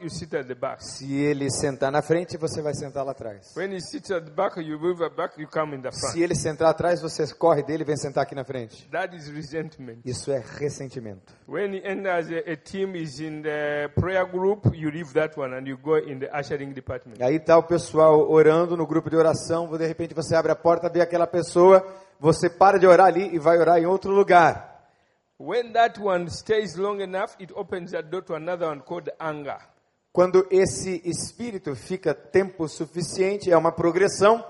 [0.81, 3.55] Se ele sentar na frente, você vai sentar lá atrás.
[3.55, 4.53] Back,
[5.15, 5.95] back.
[5.95, 8.87] Se ele sentar atrás, você corre dele e vem sentar aqui na frente.
[8.91, 9.97] That is resentment.
[10.05, 11.33] Isso é ressentimento.
[11.47, 15.55] When he enters a, a team is in the prayer group, you leave that one
[15.55, 17.15] and you go in the ushering department.
[17.19, 20.87] Aí tá o pessoal orando no grupo de oração, de repente você abre a porta,
[20.87, 21.83] vê aquela pessoa,
[22.19, 24.75] você para de orar ali e vai orar em outro lugar.
[25.37, 29.59] When that one stays long enough, it opens a door to another one called anger.
[30.13, 34.45] Quando esse espírito fica tempo suficiente, é uma progressão,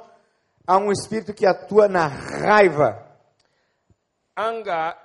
[0.67, 3.03] há um espírito que atua na raiva.
[4.37, 4.95] Anger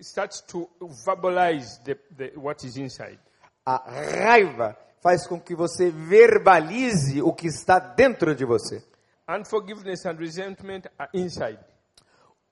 [0.00, 0.68] starts to
[1.04, 3.20] verbalize the, the, what is inside.
[3.64, 8.82] A raiva faz com que você verbalize o que está dentro de você.
[9.28, 11.58] Unforgiveness and resentment are inside.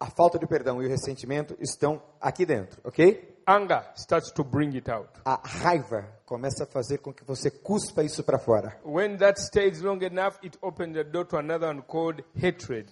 [0.03, 3.39] A falta de perdão e o ressentimento estão aqui dentro, ok?
[3.47, 5.09] anger starts to bring it out.
[5.25, 8.77] A raiva começa a fazer com que você cuspa isso para fora.
[8.85, 12.91] When that stays long enough, it opens the door to another one called hatred.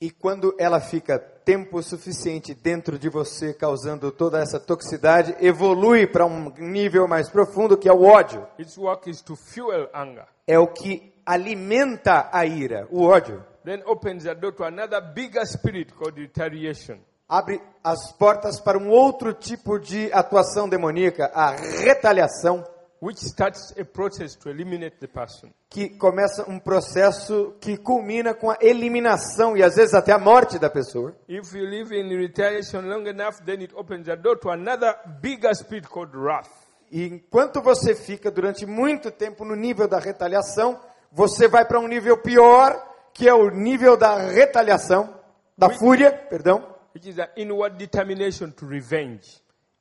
[0.00, 6.24] E quando ela fica tempo suficiente dentro de você, causando toda essa toxicidade, evolui para
[6.26, 8.46] um nível mais profundo que é o ódio.
[8.56, 10.26] Its work is to fuel anger.
[10.46, 13.44] É o que alimenta a ira, o ódio.
[13.64, 16.98] Then opens the door to another bigger spirit called retaliation.
[17.28, 21.52] Abre as portas para um outro tipo de atuação demoníaca, a
[21.82, 22.64] retaliação,
[23.00, 25.48] which starts a process to eliminate the person.
[25.70, 30.58] que começa um processo que culmina com a eliminação e às vezes até a morte
[30.58, 31.14] da pessoa.
[31.26, 35.54] If you live in retaliation long enough, then it opens the door to another bigger
[35.54, 36.50] spirit called wrath.
[36.90, 40.78] E enquanto você fica durante muito tempo no nível da retaliação,
[41.10, 45.14] você vai para um nível pior, que é o nível da retaliação,
[45.56, 46.72] da fúria, perdão.
[46.94, 49.40] which is an inward determination to revenge.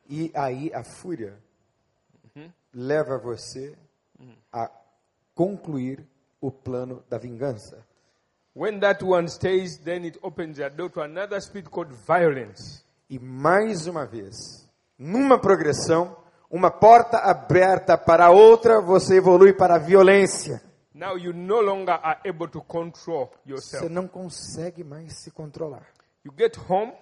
[0.09, 1.37] E aí a fúria
[2.73, 3.75] leva você
[4.51, 4.69] a
[5.35, 6.05] concluir
[6.39, 7.85] o plano da vingança.
[8.53, 12.83] When that one stays, then it opens the door to another spirit called violence.
[13.09, 14.67] E mais uma vez,
[14.97, 16.17] numa progressão,
[16.49, 20.61] uma porta aberta para outra, você evolui para a violência.
[21.01, 23.89] Now you no longer are able to control Você yourself.
[23.89, 25.87] não consegue mais se controlar.
[26.23, 26.93] You get home,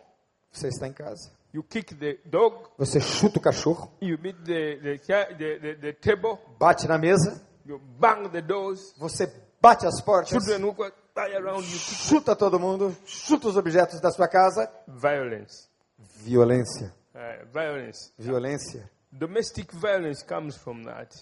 [0.49, 4.77] Você está em casa, you kick the dog, você chuta o cachorro, you beat the,
[4.77, 9.27] the, the, the, table, bate na mesa, you bang the doors, você
[9.61, 10.73] bate as portas, children who
[11.17, 14.71] around you, chuta todo mundo, chuta os objetos da sua casa.
[14.87, 15.67] violence.
[15.97, 18.13] Violência, Uh, violence.
[18.17, 18.89] violência.
[19.11, 21.13] Domestic violence comes from that.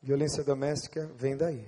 [0.00, 1.66] Violência doméstica vem daí.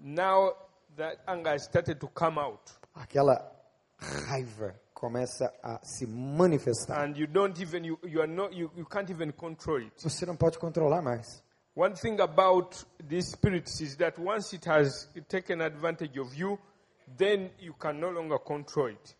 [0.00, 0.52] Now
[0.96, 2.60] that anger started to come out,
[2.94, 3.52] Aquela
[3.98, 7.04] raiva começa a se manifestar.
[7.04, 9.92] and you don't even you, you are not you, you can't even control it.
[10.02, 11.42] Você não pode controlar mais.
[11.74, 12.74] One thing about
[13.06, 16.58] these spirits is that once it has taken advantage of you,
[17.18, 19.16] then you can no longer control it.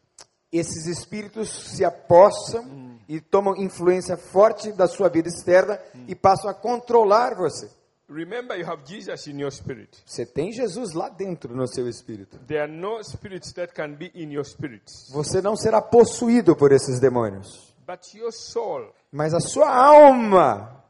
[0.51, 6.55] Esses espíritos se apossam e tomam influência forte da sua vida externa e passam a
[6.55, 7.70] controlar você.
[8.09, 10.01] Remember, you have Jesus in your spirit.
[10.07, 12.39] Você tem Jesus lá dentro no seu espírito.
[12.47, 16.71] There are no spirits that can be in your spirit, Você não será possuído por
[16.73, 17.75] esses demônios.
[17.87, 20.85] but your soul, Mas a sua alma,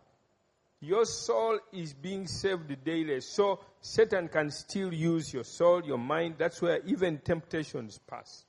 [0.82, 3.20] your soul is being saved daily.
[3.22, 6.36] So Satan can still use your soul, your mind.
[6.36, 8.44] That's where even temptations pass.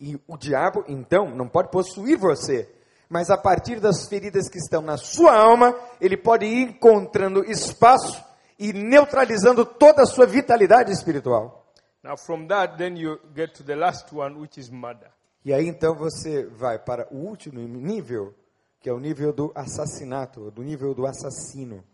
[0.00, 2.68] e o diabo, então, não pode possuir você.
[3.12, 8.24] Mas a partir das feridas que estão na sua alma, ele pode ir encontrando espaço
[8.58, 11.70] e neutralizando toda a sua vitalidade espiritual.
[12.02, 15.10] Now, from that, then you get to the last one, which is murder.
[15.44, 18.34] E aí então você vai para o último nível,
[18.80, 21.84] que é o nível do assassinato, do nível do assassino.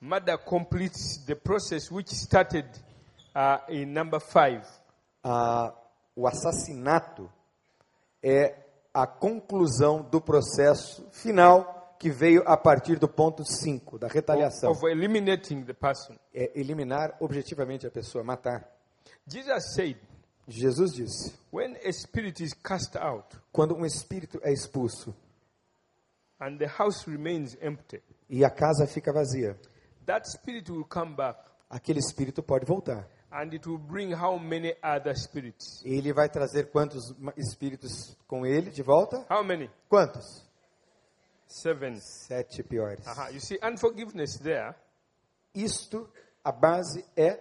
[0.00, 2.68] Murder completes the process which started
[3.34, 4.62] uh, in number five.
[5.24, 5.74] Ah,
[6.14, 7.28] o assassinato
[8.22, 14.70] é a conclusão do processo final que veio a partir do ponto 5, da retaliação.
[14.72, 16.16] of eliminating the person.
[16.32, 18.66] É eliminar objetivamente a pessoa, matar.
[19.26, 19.98] Jesus said,
[20.48, 25.14] Jesus disse: when a spirit is cast out quando um espírito é expulso
[26.40, 29.58] and the house remains empty, e a casa fica vazia,
[30.06, 31.38] that spirit will come back
[31.70, 33.06] aquele espírito pode voltar.
[33.32, 35.82] And it will bring how many other spirits?
[35.84, 39.24] Ele vai trazer quantos espíritos com ele de volta?
[39.30, 39.70] How many?
[39.88, 40.44] Quantos?
[41.46, 41.98] Seven.
[42.00, 43.06] Sete piores.
[43.06, 43.32] Uh-huh.
[43.32, 44.74] You see, unforgiveness there
[45.54, 46.08] Isto,
[46.44, 47.40] a base é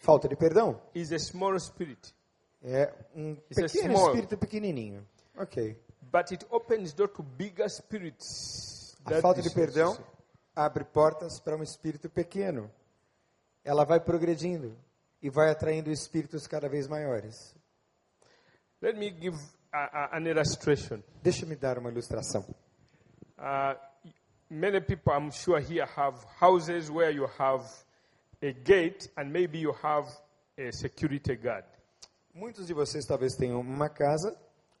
[0.00, 0.80] falta de perdão.
[0.94, 2.14] is a small spirit,
[2.62, 4.06] É um It's pequeno small.
[4.10, 5.06] espírito pequenininho.
[5.36, 5.76] Ok.
[6.10, 8.96] but it opens door to bigger spirits.
[9.04, 9.96] A falta de perdão
[10.54, 12.70] abre portas para um espírito pequeno.
[13.64, 14.74] Ela vai progredindo
[15.22, 17.54] e vai atraindo espíritos cada vez maiores.
[18.80, 19.36] Let me give
[19.72, 21.02] a, a, an illustration.
[21.22, 22.42] Deixa-me dar uma ilustração.
[23.38, 23.78] Uh,
[24.48, 27.64] many people, I'm sure, here have houses where you have
[28.42, 30.08] a gate and maybe you have
[30.56, 31.64] a security guard.
[32.32, 34.36] Muitos de vocês talvez tenham uma casa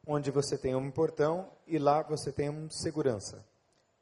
[0.06, 3.44] onde você tem um portão e lá você tem um segurança.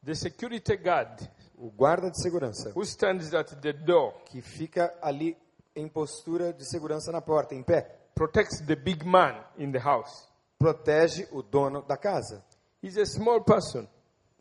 [0.05, 1.27] The security guard
[1.59, 5.35] O guarda de segurança, who stands at the door que fica ali
[5.77, 7.83] em postura de segurança na porta, em pé,
[8.15, 10.27] protects the big man in the house.
[10.59, 12.43] protege o dono da casa.
[12.83, 13.87] He's a small person,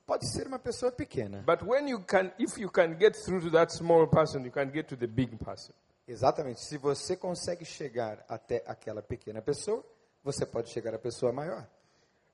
[0.06, 1.44] Pode ser uma pessoa pequena.
[1.46, 4.70] but when you can, if you can get through to that small person, you can
[4.72, 5.74] get to the big person.
[6.08, 6.62] Exatamente.
[6.62, 9.84] Se você consegue chegar até aquela pequena pessoa,
[10.24, 11.68] você pode chegar à pessoa maior.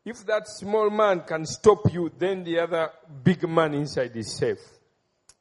[0.06, 2.92] If that small man can stop you, then the other
[3.24, 4.62] big man inside is safe.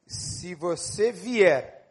[0.07, 1.85] Se você vier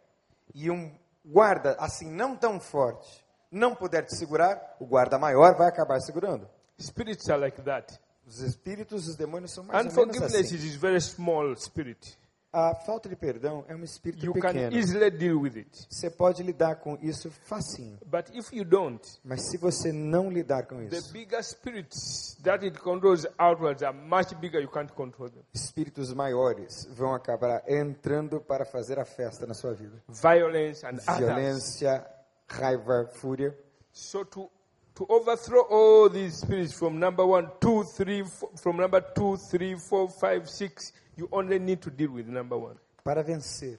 [0.55, 0.91] e um
[1.25, 6.49] guarda assim não tão forte não puder te segurar, o guarda maior vai acabar segurando.
[6.81, 7.99] Spirits are like that.
[8.25, 10.67] Os espíritos, os demônios são mais ou menos Unforgiveness assim.
[10.69, 12.17] is very small spirit.
[12.53, 14.77] A falta de perdão é um espírito You can pequeno.
[14.77, 15.87] easily deal with it.
[15.89, 17.97] Você pode lidar com isso facinho.
[18.05, 22.65] But if you don't, Mas se você não lidar com the isso, bigger spirits that
[22.65, 24.61] it controls outwards are much bigger.
[24.61, 25.45] You can't control them.
[25.55, 30.03] espíritos maiores vão acabar entrando para fazer a festa na sua vida.
[30.09, 31.19] Violence and others.
[31.19, 32.07] Violência,
[32.49, 33.57] raiva, fúria.
[33.93, 34.51] So to
[34.95, 39.77] to overthrow all these spirits from number one, two, three, four, from number two, three,
[39.89, 42.77] four, five, six, you only need to deal with number one.
[43.05, 43.79] Para vencer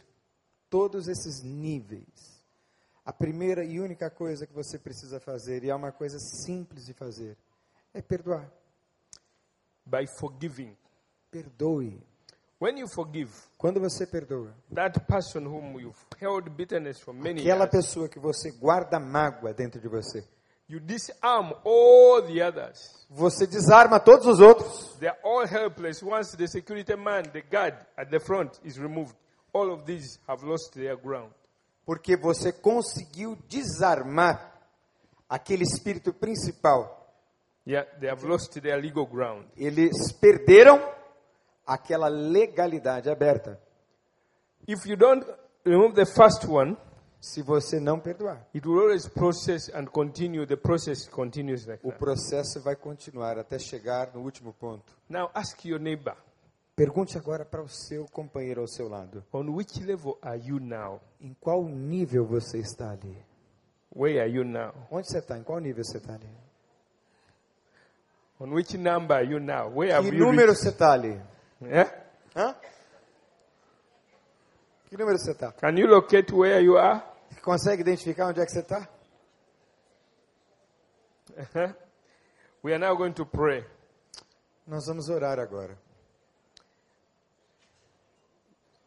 [0.70, 2.42] todos esses níveis,
[3.04, 6.94] a primeira e única coisa que você precisa fazer, e é uma coisa simples de
[6.94, 7.36] fazer,
[7.94, 8.50] é perdoar.
[9.86, 10.78] By forgiving.
[11.32, 12.00] Perdoe.
[12.60, 17.66] When you forgive Quando você perdoa, that person whom you've held bitterness for many aquela
[17.66, 20.24] years, pessoa que você guarda mágoa dentro de você,
[20.72, 23.06] you disarm all the others.
[23.10, 24.96] você desarma todos os outros.
[25.00, 29.14] They are all helpless once the security man, the guard at the front is removed.
[29.54, 31.34] All of these have lost their ground.
[31.86, 34.50] Porque você conseguiu desarmar
[35.28, 36.98] aquele espírito principal.
[37.68, 39.46] Yeah, they have lost their legal ground.
[39.58, 40.80] Eles perderam
[41.68, 43.60] aquela legalidade aberta.
[44.66, 45.26] If you don't
[45.66, 46.78] remove the first one,
[47.22, 50.48] Se você não perdoar, it will always process and continue.
[50.48, 54.92] The process continues like o processo vai continuar até chegar no último ponto.
[55.08, 56.16] Now ask your neighbor,
[56.76, 61.00] Pergunte agora para o seu companheiro ao seu lado: on which level are you now?
[61.20, 63.16] em qual nível você está ali?
[63.96, 64.74] Where are you now?
[64.90, 65.38] Onde você está?
[65.38, 66.30] Em qual nível você está ali?
[68.40, 69.72] On which number are you now?
[69.72, 71.22] Where Que número você está ali?
[71.62, 71.94] Yeah?
[72.36, 72.56] Hã?
[74.88, 75.52] Que número você está?
[75.52, 77.11] Can you locate where you are?
[77.42, 78.88] Consegue identificar onde é que você está?
[82.64, 83.66] We are now going to pray.
[84.68, 85.78] Nós vamos orar agora.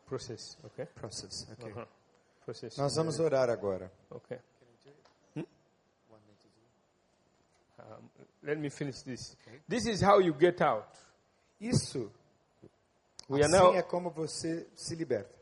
[0.07, 0.87] Process, okay?
[0.87, 1.49] Process.
[1.51, 1.73] ok.
[1.73, 1.87] Uh-huh.
[2.45, 2.77] Process.
[2.77, 3.91] Nós vamos orar agora.
[4.11, 4.39] Okay.
[5.35, 5.45] Hmm?
[7.81, 8.11] Um,
[8.43, 9.37] let me finish this.
[9.69, 10.97] This is how you get out.
[11.61, 12.13] Isso,
[13.29, 15.34] We are assim now é como você se liberta.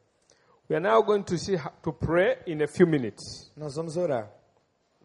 [0.72, 3.50] We are now going to see how to pray in a few minutes.
[3.58, 4.30] Nós vamos orar.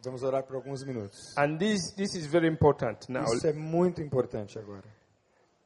[0.01, 1.35] Vamos orar por alguns minutos.
[1.35, 3.25] And this this is very important now.
[3.25, 4.85] Isso é muito importante agora.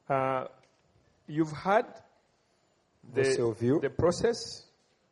[0.09, 0.49] Uh,
[1.27, 1.85] you've had
[3.13, 4.65] Você the, ouviu, the process,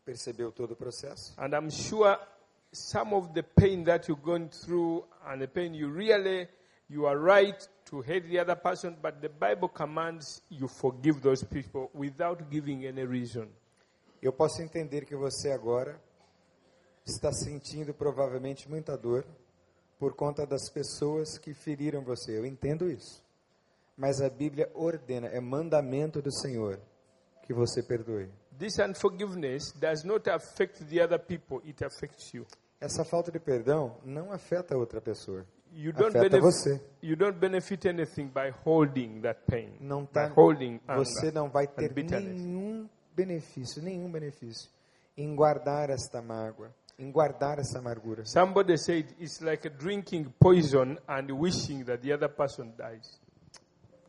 [0.03, 1.35] percebeu todo o processo.
[1.37, 2.17] and I'm sure
[2.71, 6.47] some of the pain that you're going through and the pain you really
[6.89, 11.43] you are right to hate the other person, but the Bible commands you forgive those
[11.43, 13.49] people without giving any reason.
[14.21, 15.99] Eu posso entender que você agora
[17.05, 19.25] está sentindo provavelmente muita dor
[19.97, 22.37] por conta das pessoas que feriram você.
[22.37, 23.23] Eu entendo isso.
[23.97, 26.79] Mas a Bíblia ordena, é mandamento do Senhor
[27.43, 28.29] que você perdoe.
[28.57, 32.45] This unforgiveness does not affect the other people, it affects you.
[32.79, 35.45] Essa falta de perdão não afeta a outra pessoa.
[35.71, 36.81] You don't, Afeta benef- você.
[37.01, 41.93] you don't benefit anything by holding that pain, Não tá, holding você não vai ter
[41.93, 42.89] nenhum
[43.23, 44.69] benefício, nenhum benefício
[45.17, 48.25] em guardar esta mágoa, em guardar essa amargura.
[48.25, 53.19] Somebody said it's like drinking poison and wishing that the other person dies.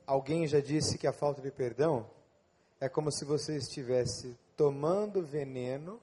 [0.06, 2.06] Alguém já disse que a falta de perdão
[2.80, 6.00] é como se você estivesse tomando veneno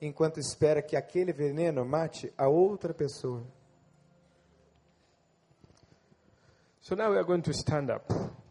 [0.00, 3.42] enquanto espera que aquele veneno mate a outra pessoa.
[6.80, 8.04] So now we are going to stand up,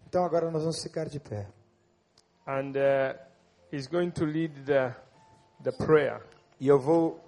[0.07, 1.47] Então agora nós vamos ficar de pé.
[2.47, 3.17] and uh,
[3.71, 4.93] he's going to lead the
[5.63, 6.21] the prayer.
[6.59, 7.19] E eu vou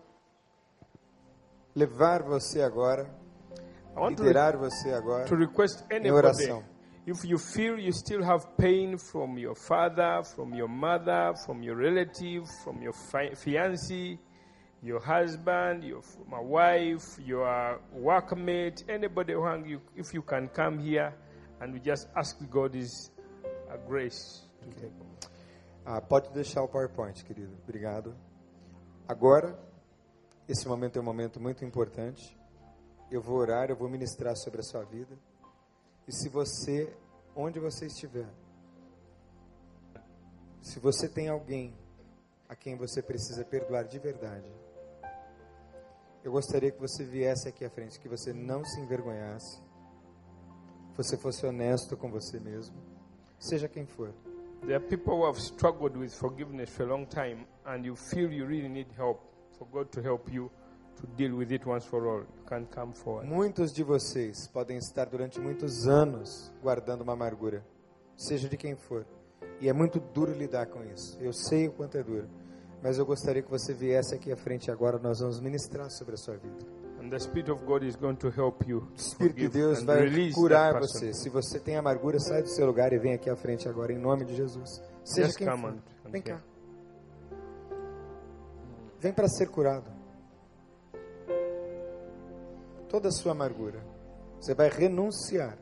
[1.76, 3.10] levar você agora,
[3.96, 6.64] I want to, liderar você agora to request em anybody oração.
[7.06, 11.76] if you feel you still have pain from your father, from your mother, from your
[11.78, 14.20] relative, from your fi- fiancé,
[14.84, 20.80] your husband, your my wife, your workmate, anybody who hang you, if you can come
[20.80, 21.14] here
[21.62, 25.17] and we just ask God uh, grace to take over.
[25.90, 27.58] Ah, pode deixar o PowerPoint, querido.
[27.64, 28.14] Obrigado.
[29.08, 29.58] Agora,
[30.46, 32.38] esse momento é um momento muito importante.
[33.10, 35.18] Eu vou orar, eu vou ministrar sobre a sua vida.
[36.06, 36.94] E se você,
[37.34, 38.28] onde você estiver,
[40.62, 41.74] se você tem alguém
[42.50, 44.52] a quem você precisa perdoar de verdade,
[46.22, 49.62] eu gostaria que você viesse aqui à frente, que você não se envergonhasse,
[50.98, 52.76] você fosse honesto com você mesmo,
[53.40, 54.14] seja quem for.
[54.66, 58.32] There are people who have struggled with forgiveness for a long time, and you feel
[58.32, 59.20] you really need help
[59.58, 60.52] for God to help you
[61.00, 62.22] to deal with it once for all.
[62.22, 63.28] You can come forward.
[63.28, 67.64] Muitos de vocês podem estar durante muitos anos guardando uma amargura,
[68.16, 69.06] seja de quem for.
[69.62, 71.18] E é muito duro lidar com isso.
[71.20, 72.28] Eu sei o quanto é duro.
[72.84, 75.00] Mas eu gostaria que você viesse aqui à frente agora.
[75.00, 76.87] Nós vamos ministrar sobre a sua vida.
[77.08, 80.10] And the Spirit of God is going to help you O Espírito de Deus vai
[80.34, 81.14] curar você.
[81.14, 83.98] Se você tem amargura, sai do seu lugar e vem aqui à frente agora, em
[83.98, 84.82] nome de Jesus.
[85.06, 85.78] Seja Just quem for.
[86.12, 86.42] Vem cá.
[89.00, 89.90] Vem para ser curado.
[92.90, 93.82] Toda a sua amargura.
[94.42, 95.58] Você vai renunciar.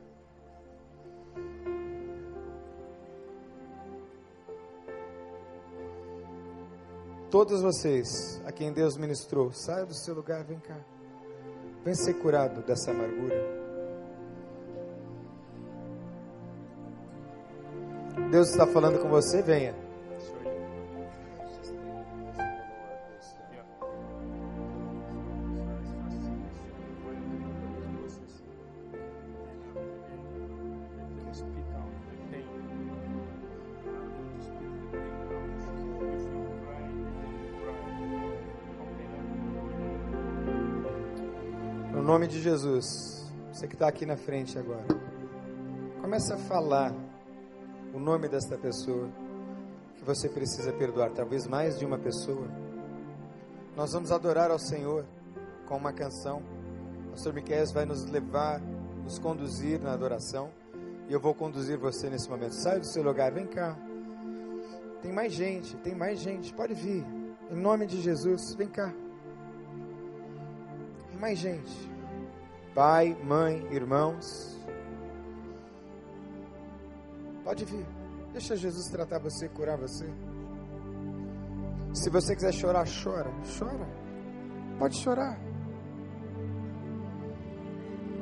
[7.30, 10.95] Todos vocês a quem Deus ministrou, saia do seu lugar, vem cá.
[11.86, 13.36] Vem ser curado dessa amargura.
[18.32, 19.85] Deus está falando com você, venha.
[42.26, 44.88] Nome de Jesus, você que está aqui na frente agora,
[46.02, 46.92] comece a falar
[47.94, 49.08] o nome desta pessoa
[49.96, 52.48] que você precisa perdoar, talvez mais de uma pessoa.
[53.76, 55.06] Nós vamos adorar ao Senhor
[55.68, 56.42] com uma canção.
[57.06, 58.60] O pastor Miquel vai nos levar,
[59.04, 60.50] nos conduzir na adoração.
[61.08, 62.56] E eu vou conduzir você nesse momento.
[62.56, 63.78] Sai do seu lugar, vem cá.
[65.04, 66.52] Tem mais gente, tem mais gente.
[66.56, 67.06] Pode vir.
[67.52, 68.92] Em nome de Jesus, vem cá.
[71.12, 71.95] Tem mais gente.
[72.76, 74.54] Pai, mãe, irmãos.
[77.42, 77.86] Pode vir.
[78.34, 80.06] Deixa Jesus tratar você, curar você.
[81.94, 83.32] Se você quiser chorar, chora.
[83.58, 83.88] Chora.
[84.78, 85.40] Pode chorar.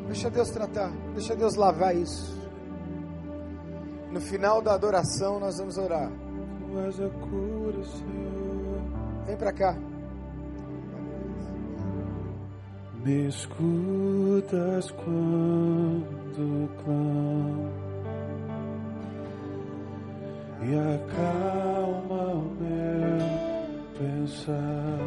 [0.05, 0.91] Deixa Deus tratar.
[1.15, 2.39] Deixa Deus lavar isso.
[4.11, 6.11] No final da adoração, nós vamos orar.
[6.11, 9.25] Tu és a cura, Senhor.
[9.25, 9.75] Vem pra cá.
[13.03, 17.69] Me escutas quando clamo
[20.61, 23.19] e acalma o meu
[23.99, 24.99] pensar.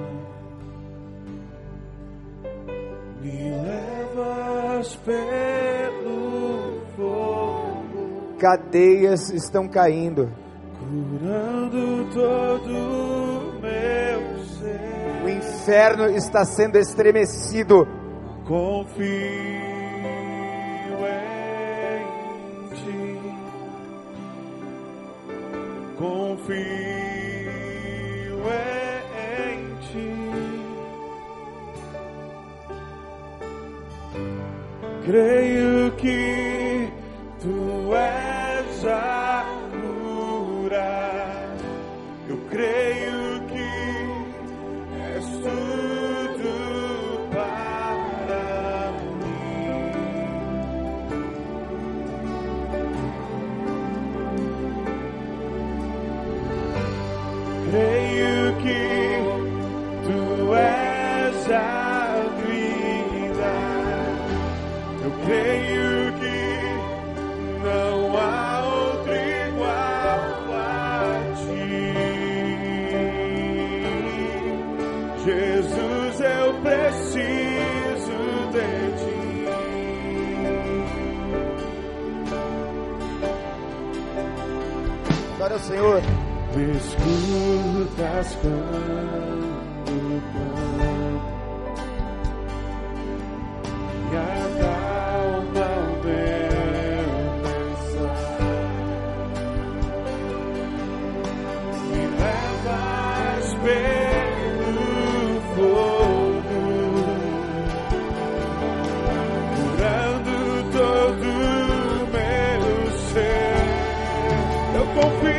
[3.23, 10.31] Me levas pelo fogo, Cadeias estão caindo.
[10.79, 13.13] curando todo o meu ser.
[13.13, 13.16] O
[15.67, 17.89] inferno está sendo estremecido.
[18.47, 19.05] Confio
[21.03, 23.19] em ti.
[25.99, 26.57] Confio
[29.35, 30.15] em ti.
[35.05, 36.36] Creio que
[85.67, 86.01] Senhor.
[86.55, 89.57] Me escutas quando
[90.33, 91.21] clamo
[94.11, 95.85] e o meu
[97.43, 98.07] pensar.
[101.91, 104.79] Me levas pelo
[105.57, 106.61] fogo,
[109.57, 110.37] curando
[110.73, 112.65] todo o meu
[113.13, 113.67] ser.
[114.77, 115.36] Eu confio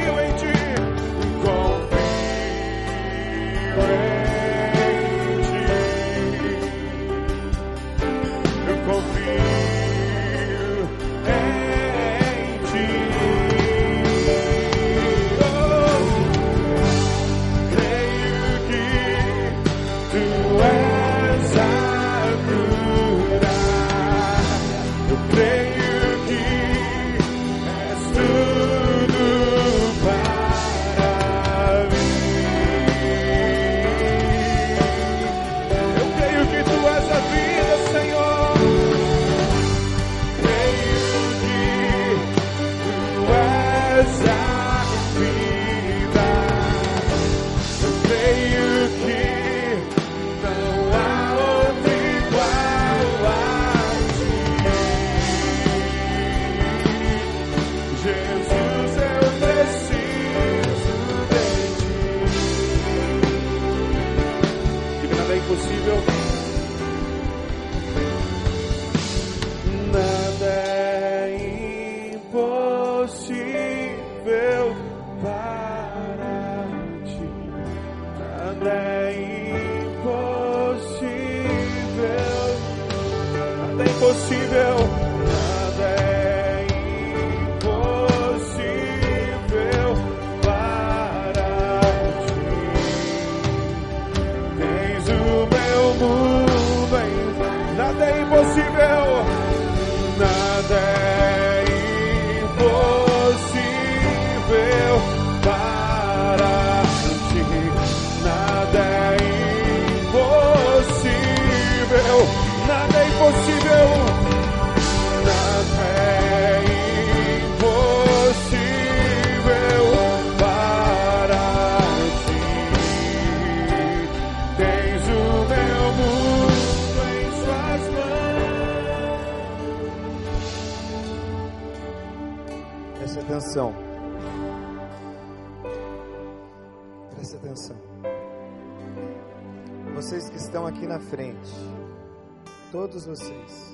[143.08, 143.74] vocês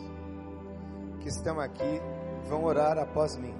[1.19, 1.99] que estão aqui
[2.47, 3.55] vão orar após mim.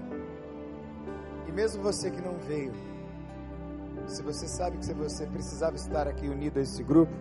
[1.48, 2.74] E mesmo você que não veio,
[4.06, 7.12] se você sabe que você precisava estar aqui unido a esse grupo,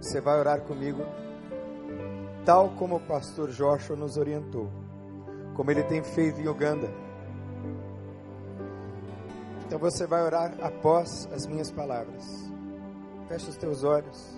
[0.00, 1.02] você vai orar comigo,
[2.44, 4.70] tal como o pastor Joshua nos orientou,
[5.54, 6.88] como ele tem feito em Uganda.
[9.66, 12.24] Então você vai orar após as minhas palavras.
[13.26, 14.36] Feche os teus olhos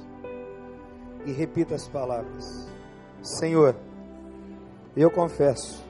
[1.27, 2.72] e repita as palavras.
[3.23, 3.75] Senhor,
[4.97, 5.83] eu confesso,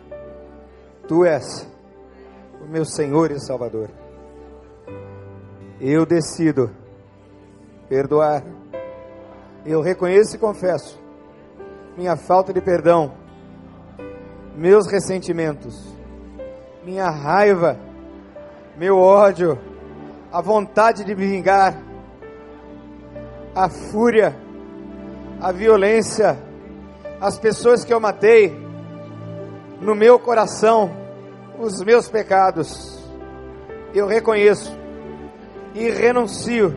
[1.09, 1.66] Tu és
[2.62, 3.90] o meu Senhor e Salvador.
[5.80, 6.70] Eu decido
[7.88, 8.44] perdoar.
[9.66, 11.02] Eu reconheço e confesso
[11.96, 13.12] minha falta de perdão,
[14.56, 15.94] meus ressentimentos,
[16.84, 17.78] minha raiva,
[18.76, 19.59] meu ódio,
[20.32, 21.76] a vontade de me vingar,
[23.54, 24.34] a fúria,
[25.40, 26.38] a violência,
[27.23, 28.53] as pessoas que eu matei,
[29.81, 30.90] no meu coração,
[31.57, 33.01] os meus pecados.
[33.94, 34.77] Eu reconheço
[35.73, 36.74] e renuncio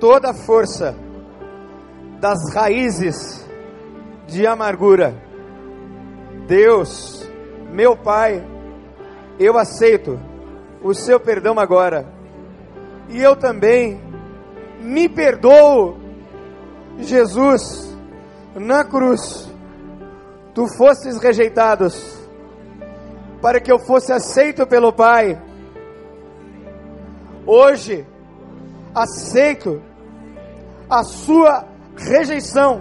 [0.00, 0.96] toda a força
[2.18, 3.46] das raízes
[4.26, 5.14] de amargura.
[6.46, 7.28] Deus,
[7.70, 8.42] meu Pai,
[9.38, 10.18] eu aceito
[10.82, 12.06] o seu perdão agora.
[13.10, 14.00] E eu também
[14.80, 15.98] me perdoo,
[16.96, 17.85] Jesus,
[18.56, 19.52] na cruz.
[20.54, 22.16] Tu fostes rejeitados
[23.42, 25.40] para que eu fosse aceito pelo Pai.
[27.46, 28.06] Hoje,
[28.94, 29.82] aceito
[30.88, 31.64] a sua
[31.96, 32.80] rejeição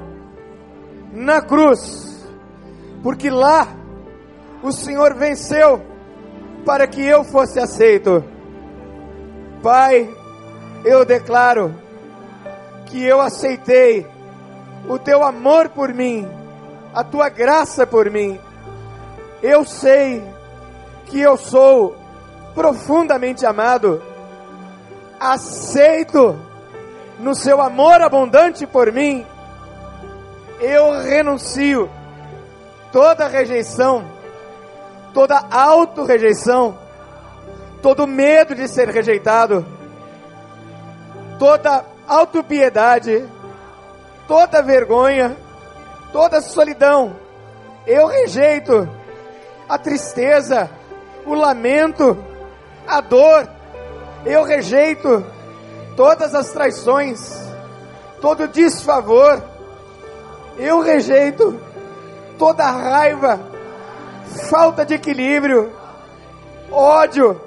[1.11, 2.25] na cruz,
[3.03, 3.67] porque lá
[4.63, 5.81] o Senhor venceu
[6.65, 8.23] para que eu fosse aceito.
[9.61, 10.09] Pai,
[10.83, 11.75] eu declaro
[12.85, 14.14] que eu aceitei
[14.87, 16.27] o teu amor por mim,
[16.93, 18.39] a tua graça por mim.
[19.41, 20.23] Eu sei
[21.05, 21.95] que eu sou
[22.53, 24.01] profundamente amado,
[25.19, 26.39] aceito
[27.19, 29.25] no seu amor abundante por mim.
[30.59, 31.89] Eu renuncio
[32.91, 34.05] toda rejeição,
[35.13, 36.77] toda auto-rejeição,
[37.81, 39.65] todo medo de ser rejeitado,
[41.37, 43.27] toda autopiedade,
[44.27, 45.35] toda vergonha,
[46.11, 47.15] toda solidão.
[47.85, 48.89] Eu rejeito
[49.67, 50.69] a tristeza,
[51.25, 52.17] o lamento,
[52.87, 53.47] a dor.
[54.25, 55.25] Eu rejeito
[55.95, 57.19] todas as traições,
[58.21, 59.41] todo desfavor.
[60.57, 61.59] Eu rejeito
[62.37, 63.39] toda raiva,
[64.49, 65.71] falta de equilíbrio,
[66.71, 67.39] ódio.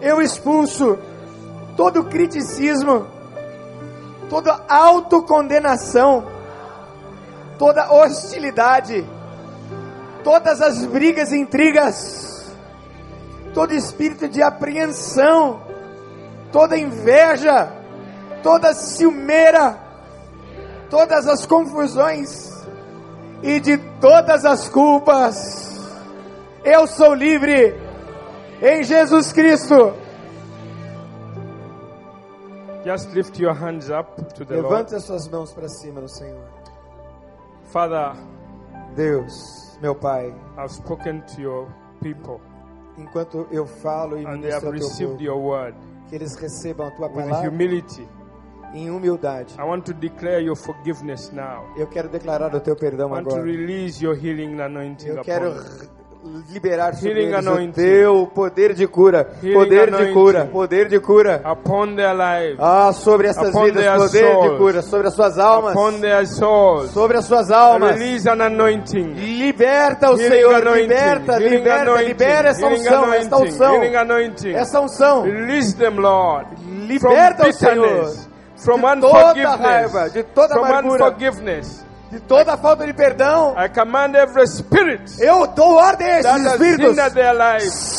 [0.00, 0.98] Eu expulso
[1.76, 3.06] todo criticismo,
[4.32, 6.26] toda autocondenação,
[7.58, 9.06] toda hostilidade,
[10.24, 12.50] todas as brigas e intrigas,
[13.52, 15.60] todo espírito de apreensão,
[16.50, 17.70] toda inveja,
[18.42, 19.78] toda ciumeira,
[20.88, 22.50] todas as confusões
[23.42, 25.78] e de todas as culpas.
[26.64, 27.78] Eu sou livre
[28.62, 30.01] em Jesus Cristo.
[32.84, 34.56] Just lift your hands up to the.
[34.56, 36.42] Levante as suas mãos para cima no Senhor.
[37.72, 38.12] Father,
[38.96, 41.68] Deus, meu Pai, I've spoken to your
[42.02, 42.40] people
[42.98, 45.74] enquanto eu falo e and they have received povo, your word
[46.08, 48.06] que eles recebam a tua with palavra humility.
[48.74, 49.54] em humildade.
[49.58, 51.64] I want to declare your forgiveness now.
[51.76, 53.44] Eu quero declarar o teu perdão I want to agora.
[53.44, 55.88] release your healing anointing Eu upon quero them.
[56.50, 61.42] Liberar sobre eles o teu poder de cura, poder de cura, poder de cura.
[61.44, 65.74] upon their lives, Ah, sobre essas vidas, poder de cura, sobre as suas almas,
[66.92, 67.98] sobre as suas almas.
[69.14, 73.82] Liberta o Senhor, liberta, liberta, libera essa unção, esta unção,
[74.54, 75.22] essa unção.
[75.22, 76.46] Release them, Lord.
[76.86, 78.12] Liberta o Senhor.
[78.56, 81.16] from de toda raiva, de toda from amargura.
[82.12, 83.54] De toda falta de perdão.
[83.56, 86.96] I command every spirit Eu dou ordem a esses espíritos.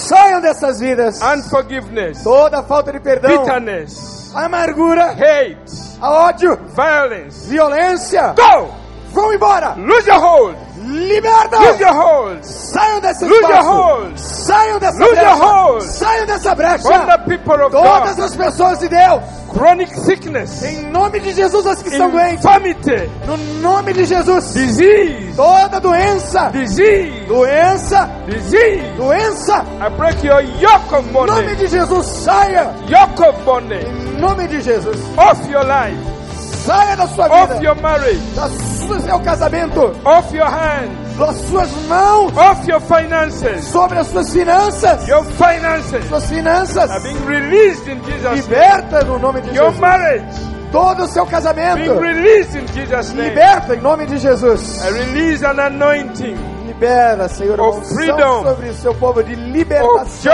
[0.07, 1.19] Saiam dessas vidas.
[1.21, 7.49] unforgiveness, Toda falta de perdão, bitterness, amargura, hate, ódio, violence.
[7.49, 8.35] violência.
[8.37, 8.69] Go!
[9.11, 9.73] Vão embora.
[9.77, 10.55] Lose your hold.
[10.83, 11.59] Liberta.
[11.59, 12.43] Lose your hold.
[12.43, 13.69] Saiam desse Lose espaço.
[13.69, 14.17] hold.
[14.19, 15.81] Saiam dessa Lose brecha.
[15.81, 16.83] Saiam dessa brecha.
[17.71, 18.25] Todas God.
[18.25, 19.21] as pessoas de Deus,
[19.53, 22.43] Chronic sickness, em nome de Jesus, as que estão doentes,
[23.27, 28.81] no nome de Jesus, disease, toda doença, disease, doença, disease.
[28.97, 34.19] doença, I break your yoke of em nome de Jesus, saia, yoke of bondage em
[34.19, 35.97] nome de Jesus, off your life,
[36.65, 38.19] saia da sua off vida, your marriage,
[38.87, 43.63] do seu casamento, off your hands, das suas mãos, off your finances.
[43.65, 48.35] sobre as suas finanças, Your finances suas finanças, are being released in Jesus' name.
[48.41, 50.25] liberta no nome de Your Jesus, marriage
[50.71, 53.29] todo o seu being casamento, released in Jesus' name.
[53.29, 54.83] liberta em nome de Jesus.
[54.83, 56.35] I release an anointing
[56.65, 60.33] Libera, Senhor, Of unção sobre o seu povo de of libertação,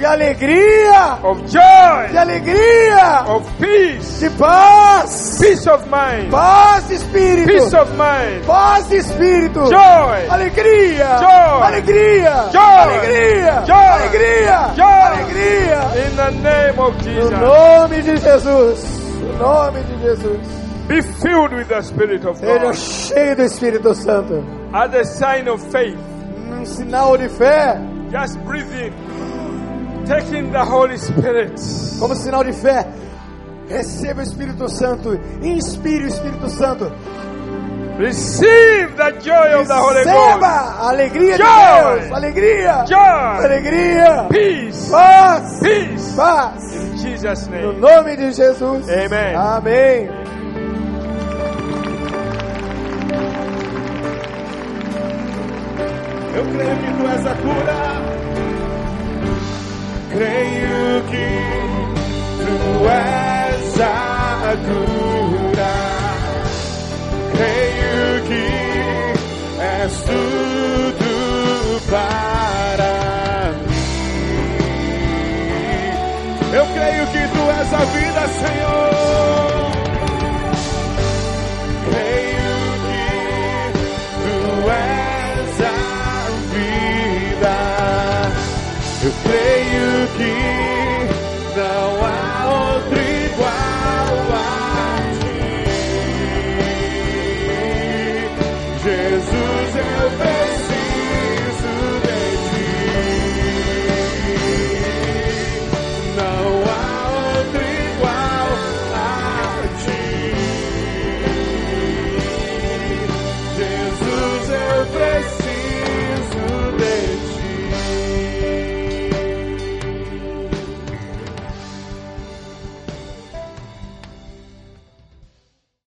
[0.00, 6.94] de alegria, of de joy, alegria, of peace, de paz, peace of mind, paz de
[6.94, 11.62] espírito, peace of mind, paz de espírito, joy, alegria, Joy.
[11.62, 12.62] alegria, Joy.
[12.62, 13.76] alegria, Joy.
[13.76, 14.86] alegria, Joy.
[14.86, 17.30] alegria, in the name of no Jesus.
[17.30, 19.00] nome de Jesus,
[19.38, 22.74] no nome de Jesus, Be filled with the Spirit of seja God.
[22.74, 25.98] cheio do Espírito Santo, As a sign of faith,
[26.50, 27.76] um sinal de fé,
[28.10, 29.09] just breathe in.
[30.06, 31.52] Take in the Holy Spirit.
[31.98, 32.86] como sinal de fé.
[33.68, 36.90] Receba o Espírito Santo, inspire o Espírito Santo,
[37.98, 40.42] Receive the joy of the Holy receba Ghost.
[40.80, 42.00] a alegria de Joy.
[42.00, 46.16] Deus, alegria, Joy, alegria, peace, paz, peace.
[46.16, 47.80] paz, In Jesus' no name.
[47.80, 49.36] nome de Jesus, Amen.
[49.36, 50.08] amém.
[56.36, 58.09] Eu creio que tu és a cura.
[60.12, 61.28] Creio que
[62.40, 62.54] tu
[62.88, 65.76] és a cura.
[67.36, 68.46] Creio que
[69.62, 71.12] és tudo
[71.88, 72.92] para
[73.68, 73.86] mim.
[76.54, 78.89] Eu creio que tu és a vida, Senhor.